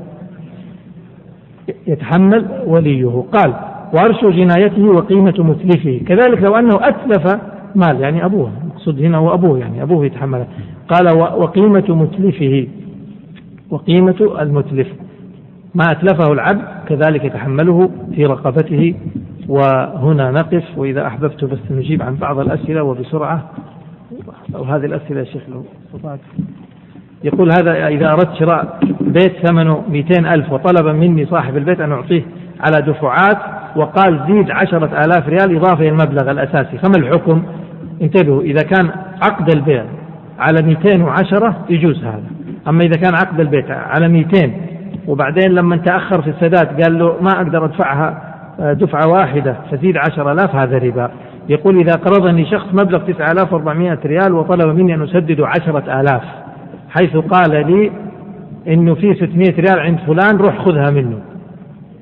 [1.87, 3.23] يتحمل وليه.
[3.33, 3.53] قال
[3.93, 7.39] وعرش جنايته وقيمة متلفه كذلك لو أنه أتلف
[7.75, 10.47] مال يعني أبوه المقصود هنا هو أبوه يعني أبوه يتحمله
[10.89, 12.67] قال وقيمة متلفه
[13.69, 14.87] وقيمة المتلف.
[15.75, 18.95] ما أتلفه العبد كذلك يتحمله في رقبته.
[19.47, 23.49] وهنا نقف وإذا أحببت بس نجيب عن بعض الأسئلة وبسرعة.
[24.55, 26.19] أو هذه الأسئلة يا شيخ لو استطعت.
[27.23, 32.23] يقول هذا إذا أردت شراء بيت ثمنه 200 ألف وطلب مني صاحب البيت أن أعطيه
[32.59, 33.37] على دفعات
[33.75, 36.77] وقال زيد عشرة آلاف ريال إضافة إلى المبلغ الأساسي.
[36.77, 37.43] فما الحكم؟
[38.01, 38.89] انتبهوا إذا كان
[39.21, 39.85] عقد البيع
[40.39, 42.23] على 210 يجوز هذا.
[42.67, 44.51] أما إذا كان عقد البيت على 200
[45.07, 48.23] وبعدين لما تأخر في السداد قال له ما أقدر أدفعها
[48.59, 49.55] آه، دفعة واحدة
[49.97, 51.11] عشر آلاف هذا ربا.
[51.49, 56.23] يقول إذا قرضني شخص مبلغ 9400 ريال وطلب مني أن أسدد عشرة آلاف
[56.89, 57.91] حيث قال لي
[58.67, 61.19] إنه في 600 ريال عند فلان روح خذها منه.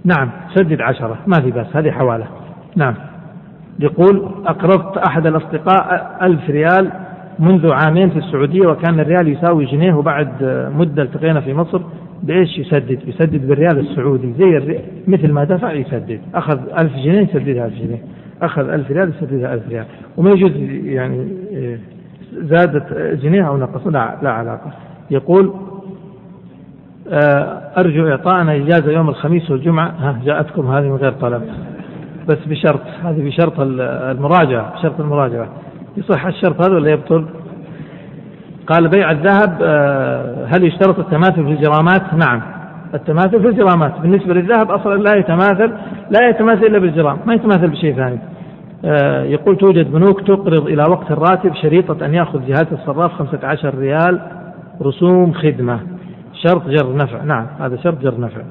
[0.05, 2.25] نعم سدد عشرة ما في بس هذه حوالة.
[2.75, 2.93] نعم.
[3.79, 6.91] يقول أقرضت أحد الأصدقاء ألف ريال
[7.39, 10.29] منذ عامين في السعودية وكان الريال يساوي جنيه وبعد
[10.75, 11.81] مدة التقينا في مصر
[12.23, 14.33] بإيش يسدد؟ يسدد بالريال السعودي.
[14.33, 14.79] زي.
[15.07, 18.01] مثل ما دفع يسدد، أخذ ألف جنيه يسددها ألف جنيه،
[18.41, 19.85] أخذ ألف ريال يسددها ألف ريال،
[20.17, 20.51] وما يجوز
[20.85, 21.27] يعني
[22.33, 23.87] زادت جنيه أو نقص.
[23.87, 24.71] لا لا علاقة.
[25.11, 25.53] يقول
[27.09, 29.87] آه، أرجو إعطائنا إجازة يوم الخميس والجمعة.
[29.87, 31.41] ها جاءتكم هذه من غير طلب.
[32.27, 35.47] بس بشرط هذه بشرط المراجعة بشرط المراجعة.
[35.97, 37.25] يصح الشرط هذا ولا يبطل؟
[38.67, 42.41] قال بيع الذهب آه، هل يشترط التماثل في الجرامات؟ نعم.
[42.93, 43.99] التماثل في الجرامات.
[44.01, 45.71] بالنسبة للذهب أصلا لا يتماثل
[46.11, 48.19] لا يتماثل إلا بالجرام ما يتماثل بشيء ثاني.
[48.85, 54.21] آه، يقول توجد بنوك تقرض إلى وقت الراتب شريطة أن يأخذ جهات الصراف 15 ريال
[54.81, 55.79] رسوم خدمة.
[56.33, 57.23] شرط جر نفع.
[57.23, 58.41] نعم هذا شرط جر نفع.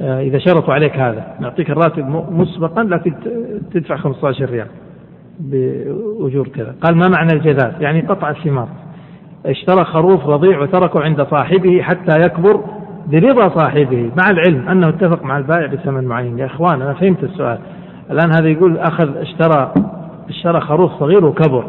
[0.00, 1.24] آه، إذا شرطوا عليك هذا.
[1.40, 3.14] نعطيك الراتب مسبقا لكن
[3.72, 4.66] تدفع 15 ريال.
[5.40, 6.74] بأجور كذا.
[6.80, 8.68] قال ما معنى الجذاذ يعني قطع الثمار.
[9.46, 12.60] اشترى خروف رضيع وتركه عند صاحبه حتى يكبر
[13.06, 14.10] برضا صاحبه.
[14.16, 16.38] مع العلم أنه اتفق مع البائع بثمن معين.
[16.38, 17.58] يا إخوان أنا فهمت السؤال.
[18.10, 19.74] الآن هذا يقول أخذ اشترى
[20.28, 21.64] اشترى خروف صغير وكبر.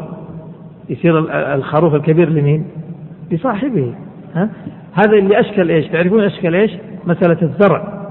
[0.88, 1.18] يصير
[1.54, 2.66] الخروف الكبير لمين؟
[3.32, 3.94] لصاحبه.
[4.34, 4.48] ها؟
[4.92, 6.70] هذا اللي أشكل إيش؟ تعرفون أشكل إيش؟
[7.06, 8.04] مسألة الزرع.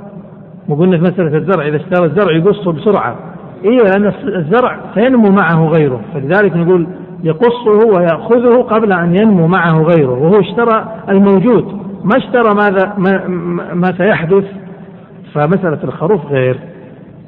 [0.69, 1.67] مو قلنا في مسألة الزرع.
[1.67, 3.32] إذا اشترى الزرع يقصه بسرعة.
[3.65, 6.01] أيوه لأن الزرع سينمو معه غيره.
[6.13, 6.87] فلذلك نقول
[7.23, 10.11] يقصه ويأخذه قبل أن ينمو معه غيره.
[10.11, 11.65] وهو اشترى الموجود.
[12.03, 13.27] ما اشترى ماذا ما,
[13.73, 14.45] ما سيحدث.
[15.33, 16.59] فمسألة الخروف غير.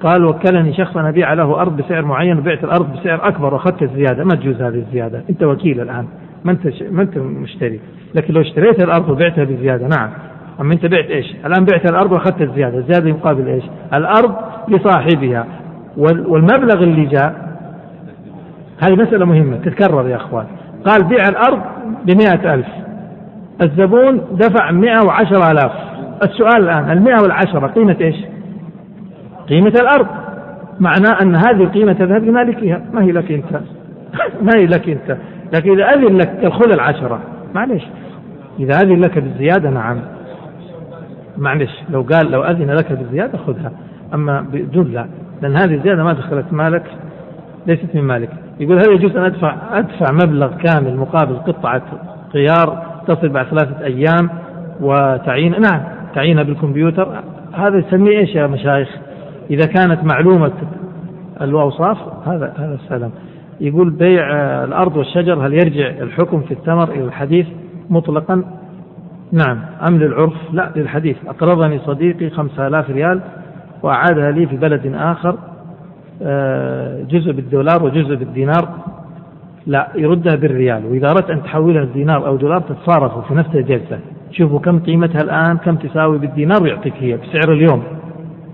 [0.02, 4.24] قال وكلني شخص أنا أبيع له أرض بسعر معين وبعت الأرض بسعر أكبر وأخذت الزيادة.
[4.24, 6.06] ما تجوز هذه الزيادة؟ أنت وكيل الآن.
[6.46, 7.80] ما أنت ما أنت مشتري.
[8.16, 10.10] لكن لو اشتريت الأرض وبعتها بزيادة نعم.
[10.62, 12.78] أما أنت بعت إيش؟ الآن بعت الأرض وأخذت الزيادة.
[12.78, 13.64] الزيادة يقابل إيش؟
[13.94, 14.36] الأرض
[14.68, 15.46] لصاحبها.
[15.98, 17.56] والمبلغ اللي جاء
[18.80, 20.46] هذه مسألة مهمة تتكرر يا أخوان.
[20.86, 21.62] قال بيع الأرض
[22.06, 22.68] بمئة ألف.
[23.62, 25.72] الزبون دفع مئة وعشرة آلاف.
[26.24, 28.16] السؤال الآن المئة والعشرة قيمة إيش؟
[29.50, 30.08] قيمة الأرض.
[30.80, 33.54] معناه أن هذه القيمة تذهب لمالكها ما هي لك أنت؟
[34.46, 35.18] ما هي لك أنت؟
[35.54, 37.20] لكن إذا أذن لك خذ العشرة
[37.56, 37.84] معلش
[38.60, 40.00] إذا أذن لك بالزيادة نعم.
[41.38, 43.72] معلش لو قال لو أذن لك بالزيادة خذها.
[44.14, 45.08] أما بدون لا.
[45.42, 46.84] لأن هذه الزيادة ما دخلت مالك
[47.68, 48.30] ليست من مالك.
[48.60, 51.82] يقول هل يجوز أن أدفع أدفع مبلغ كامل مقابل قطعة
[52.34, 54.30] خيار تصل بعد ثلاثة أيام
[54.82, 55.82] وتعين نعم
[56.16, 57.24] تعينها بالكمبيوتر.
[57.54, 58.90] هذا يسميه إيش يا مشايخ؟
[59.50, 60.52] إذا كانت معلومة
[61.42, 63.12] الأوصاف هذا هذا السلام.
[63.62, 64.24] يقول بيع
[64.64, 67.48] الأرض والشجر هل يرجع الحكم في التمر إلى الحديث
[67.90, 68.44] مطلقا؟
[69.32, 69.60] نعم.
[69.88, 71.18] أم للعرف؟ لا للحديث.
[71.28, 73.22] أقرضني صديقي خمسة آلاف ريال
[73.86, 75.36] وأعادها لي في بلد آخر
[76.24, 78.70] آه، جزء بالدولار وجزء بالدينار.
[79.68, 80.86] لا يردها بالريال.
[80.86, 84.00] وإذا أردت أن تحولها لدينار أو دولار تتصارفوا في نفس الجلسة.
[84.32, 87.84] شوفوا كم قيمتها الآن كم تساوي بالدينار ويعطيك هي بسعر اليوم.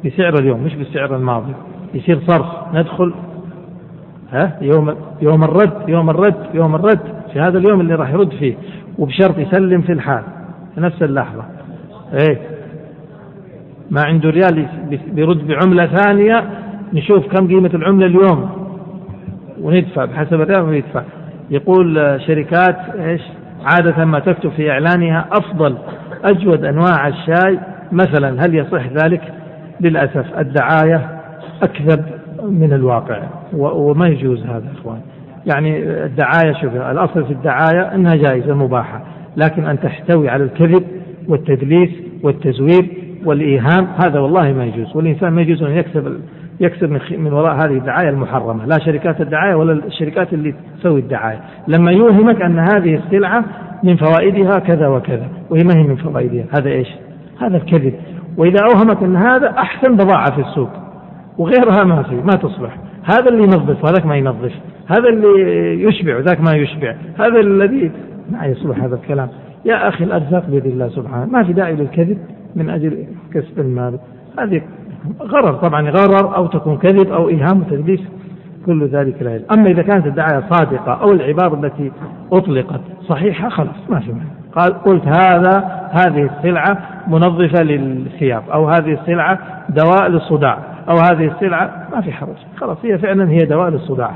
[0.06, 1.54] بسعر اليوم مش بالسعر الماضي.
[1.94, 2.46] يصير صرف.
[2.74, 3.14] ندخل.
[4.32, 7.00] ها؟ يوم يوم الرد يوم الرد يوم الرد.
[7.34, 8.56] في هذا اليوم اللي راح يرد فيه.
[8.98, 10.24] وبشرط يسلم في الحال.
[10.76, 11.44] في نفس اللحظة.
[12.14, 12.51] إيه؟
[13.92, 14.68] ما عنده ريال
[15.14, 16.44] بيرد بعملة ثانية
[16.94, 18.50] نشوف كم قيمة العملة اليوم.
[19.62, 21.04] وندفع بحسب الريال وندفع
[21.50, 23.22] يقول شركات إيش؟
[23.66, 25.78] عادة ما تكتب في إعلانها أفضل
[26.24, 27.60] أجود أنواع الشاي.
[27.92, 29.22] مثلا هل يصح ذلك؟
[29.82, 31.20] للأسف الدعاية
[31.64, 32.06] أكذب
[32.50, 33.24] من الواقع.
[33.54, 35.00] وما يجوز هذا إخوان
[35.46, 39.02] يعني الدعاية شوف الأصل في الدعاية أنها جائزة مباحة
[39.38, 40.84] لكن أن تحتوي على الكذب
[41.28, 41.90] والتدليس
[42.24, 44.96] والتزوير والإيهام هذا والله ما يجوز.
[44.96, 46.20] والإنسان ما يجوز أن يكسب
[46.60, 48.66] يكسب من, وراء هذه الدعاية المحرمة.
[48.66, 51.40] لا شركات الدعاية ولا الشركات اللي تسوي الدعاية.
[51.68, 53.44] لما يوهمك أن هذه السلعة
[53.84, 56.88] من فوائدها كذا وكذا وهي ما هي من فوائدها هذا إيش؟
[57.42, 57.94] هذا الكذب.
[58.38, 60.70] وإذا أوهمك أن هذا أحسن بضاعة في السوق
[61.38, 62.78] وغيرها ما في ما تصلح.
[63.04, 64.52] هذا اللي ينظف وهذاك ما ينظف.
[64.88, 66.96] هذا اللي يشبع وذاك ما يشبع.
[67.20, 67.92] هذا الذي
[68.32, 69.30] ما يصلح هذا الكلام.
[69.66, 71.26] يا أخي الأرزاق بيد الله سبحانه.
[71.26, 72.18] ما في داعي للكذب.
[72.56, 74.00] من أجل كسب المال.
[74.40, 74.62] هذه
[75.22, 78.02] غرر طبعا غرر أو تكون كذب أو إيهام وتدليس
[78.66, 79.46] كل ذلك لا يلزم.
[79.52, 81.92] أما إذا كانت الدعاية صادقة أو العبارة التي
[82.32, 88.94] أطلقت صحيحة خلاص ما في معنى قال قلت هذا هذه السلعة منظفة للثياب أو هذه
[89.02, 90.58] السلعة دواء للصداع
[90.90, 92.36] أو هذه السلعة ما في حرج.
[92.58, 94.12] خلاص هي فعلا هي دواء للصداع.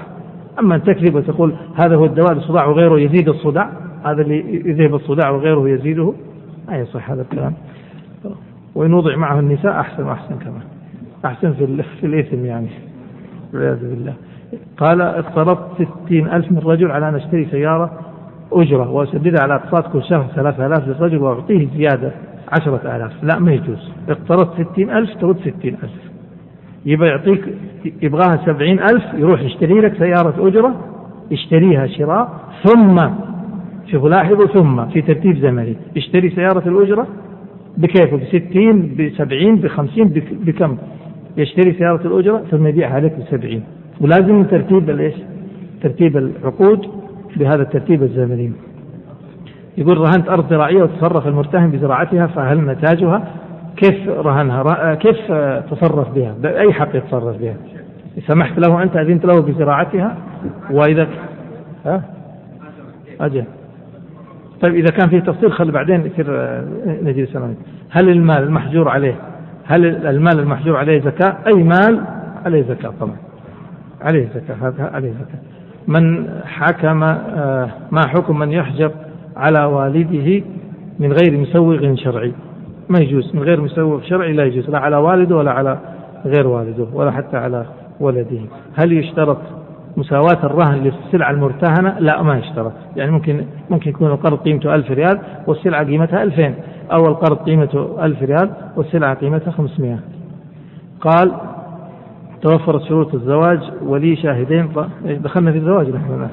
[0.60, 3.70] أما أن تكذب وتقول هذا هو الدواء للصداع وغيره يزيد الصداع
[4.06, 6.14] هذا اللي يذهب الصداع وغيره يزيده
[6.68, 7.53] ما يصح هذا الكلام.
[8.76, 10.61] وإن وضع معه النساء أحسن وأحسن كمان.
[11.26, 12.68] أحسن في, في الإثم يعني.
[13.53, 14.14] والعياذ بالله.
[14.77, 17.91] قال اقترضت ستين ألف من رجل على أن أشتري سيارة
[18.52, 22.11] أجرة وأسددها على أقساط كل شهر ثلاثة آلاف للرجل وأعطيه زيادة
[22.60, 23.23] عشرة آلاف.
[23.23, 23.91] لا ما يجوز.
[24.10, 26.11] اقترضت ستين ألف ترد ستين ألف.
[26.85, 27.53] يبقى يعطيك
[28.02, 30.76] يبغاها سبعين ألف يروح يشتري لك سيارة أجرة
[31.31, 32.30] يشتريها شراء
[32.64, 33.02] ثم
[33.91, 35.76] شوفوا لاحظوا ثم في ترتيب زمني.
[35.95, 37.07] يشتري سيارة الأجرة
[37.77, 40.77] بكيفه بستين بسبعين بخمسين بكم؟
[41.38, 43.64] يشتري سيارة الأجرة ثم يبيعها لك بسبعين.
[44.02, 45.15] ولازم ترتيب الإيش؟
[45.81, 46.88] ترتيب العقود
[47.35, 48.52] بهذا الترتيب الزمني.
[49.77, 53.27] يقول رهنت أرض زراعية وتصرف المرتهن بزراعتها فهل نتاجها؟
[53.77, 55.31] كيف رهنها؟ كيف
[55.72, 57.56] تصرف بها؟ بأي حق يتصرف بها؟
[58.27, 60.18] سمحت له أنت أذنت له بزراعتها
[60.72, 61.07] وإذا
[61.85, 62.03] ها؟
[63.22, 63.43] أجل.
[64.61, 66.11] طيب إذا كان فيه تفصيل خل بعدين
[67.03, 67.56] نجي سلامك
[67.90, 69.15] هل المال المحجور عليه
[69.65, 72.02] هل المال المحجور عليه زكاة؟ أي مال
[72.45, 73.15] عليه زكاة طبعا.
[74.02, 75.40] عليه زكاة هذا عليه زكاة.
[75.88, 78.91] من حكم آه، ما حكم من يحجب
[79.36, 80.44] على والده
[80.99, 82.34] من غير مسوغ شرعي.
[82.90, 85.77] ما يجوز من غير مسوغ شرعي لا يجوز لا على والده ولا على
[86.26, 87.65] غير والده ولا حتى على
[87.99, 88.40] ولده.
[88.76, 89.38] هل يشترط
[89.98, 95.20] مساواة الرهن للسلعة المرتهنة لا ما يشترط يعني ممكن ممكن يكون القرض قيمته ألف ريال
[95.48, 96.56] والسلعة قيمتها ألفين.
[96.92, 100.00] أو القرض قيمته ألف ريال والسلعة قيمتها خمسمائة
[101.02, 101.32] قال
[102.42, 104.70] توفرت شروط الزواج ولي شاهدين.
[105.06, 106.28] دخلنا في الزواج نحن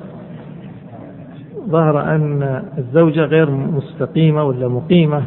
[1.68, 5.22] ظهر أن الزوجة غير مستقيمة ولا مقيمة.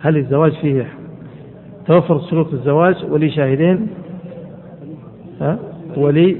[0.00, 0.86] هل الزواج فيه
[1.86, 3.88] توفرت شروط الزواج ولي شاهدين؟
[5.40, 5.58] ها؟
[5.96, 6.36] ولي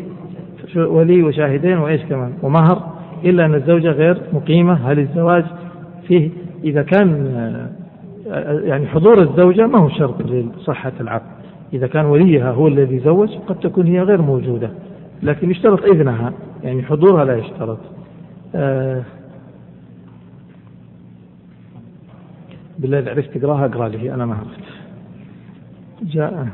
[0.77, 4.73] ولي وشاهدين وإيش كمان؟ ومهر إلا أن الزوجة غير مقيمة.
[4.73, 5.45] هل الزواج
[6.09, 6.31] فيه؟
[6.65, 7.33] إذا كان
[8.65, 11.37] يعني حضور الزوجة ما هو شرط لصحة العقد.
[11.73, 14.71] إذا كان وليها هو الذي زوج قد تكون هي غير موجودة.
[15.23, 16.33] لكن يشترط إذنها
[16.65, 17.79] يعني حضورها لا يشترط.
[18.55, 19.03] آه
[22.79, 24.15] بالله إذا عرفت تقراها أقرأ لي.
[24.15, 24.61] أنا ما عرفت.
[26.03, 26.49] جاء آه،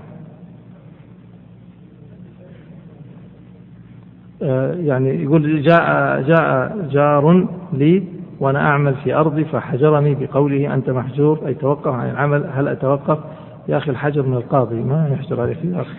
[4.86, 8.02] يعني يقول جاء جاء جار لي
[8.40, 13.18] وأنا أعمل في أرضي فحجرني بقوله أنت محجور أي توقف عن العمل هل أتوقف؟
[13.68, 15.98] يا أخي الحجر من القاضي ما يحجر عليك يا أخي.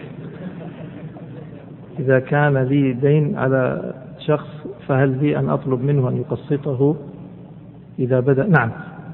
[1.99, 4.47] إذا كان لي دين على شخص
[4.87, 6.95] فهل لي أن أطلب منه أن يقسطه؟
[7.99, 8.71] إذا بدأ نعم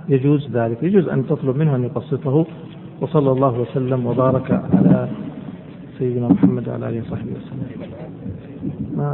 [0.10, 0.84] يجوز ذلك.
[0.84, 2.46] يجوز أن تطلب منه أن يقسطه.
[3.02, 5.08] وصلى الله وسلم وبارك على
[5.98, 7.99] سيدنا محمد وعلى آله وصحبه وسلم.
[9.00, 9.12] มา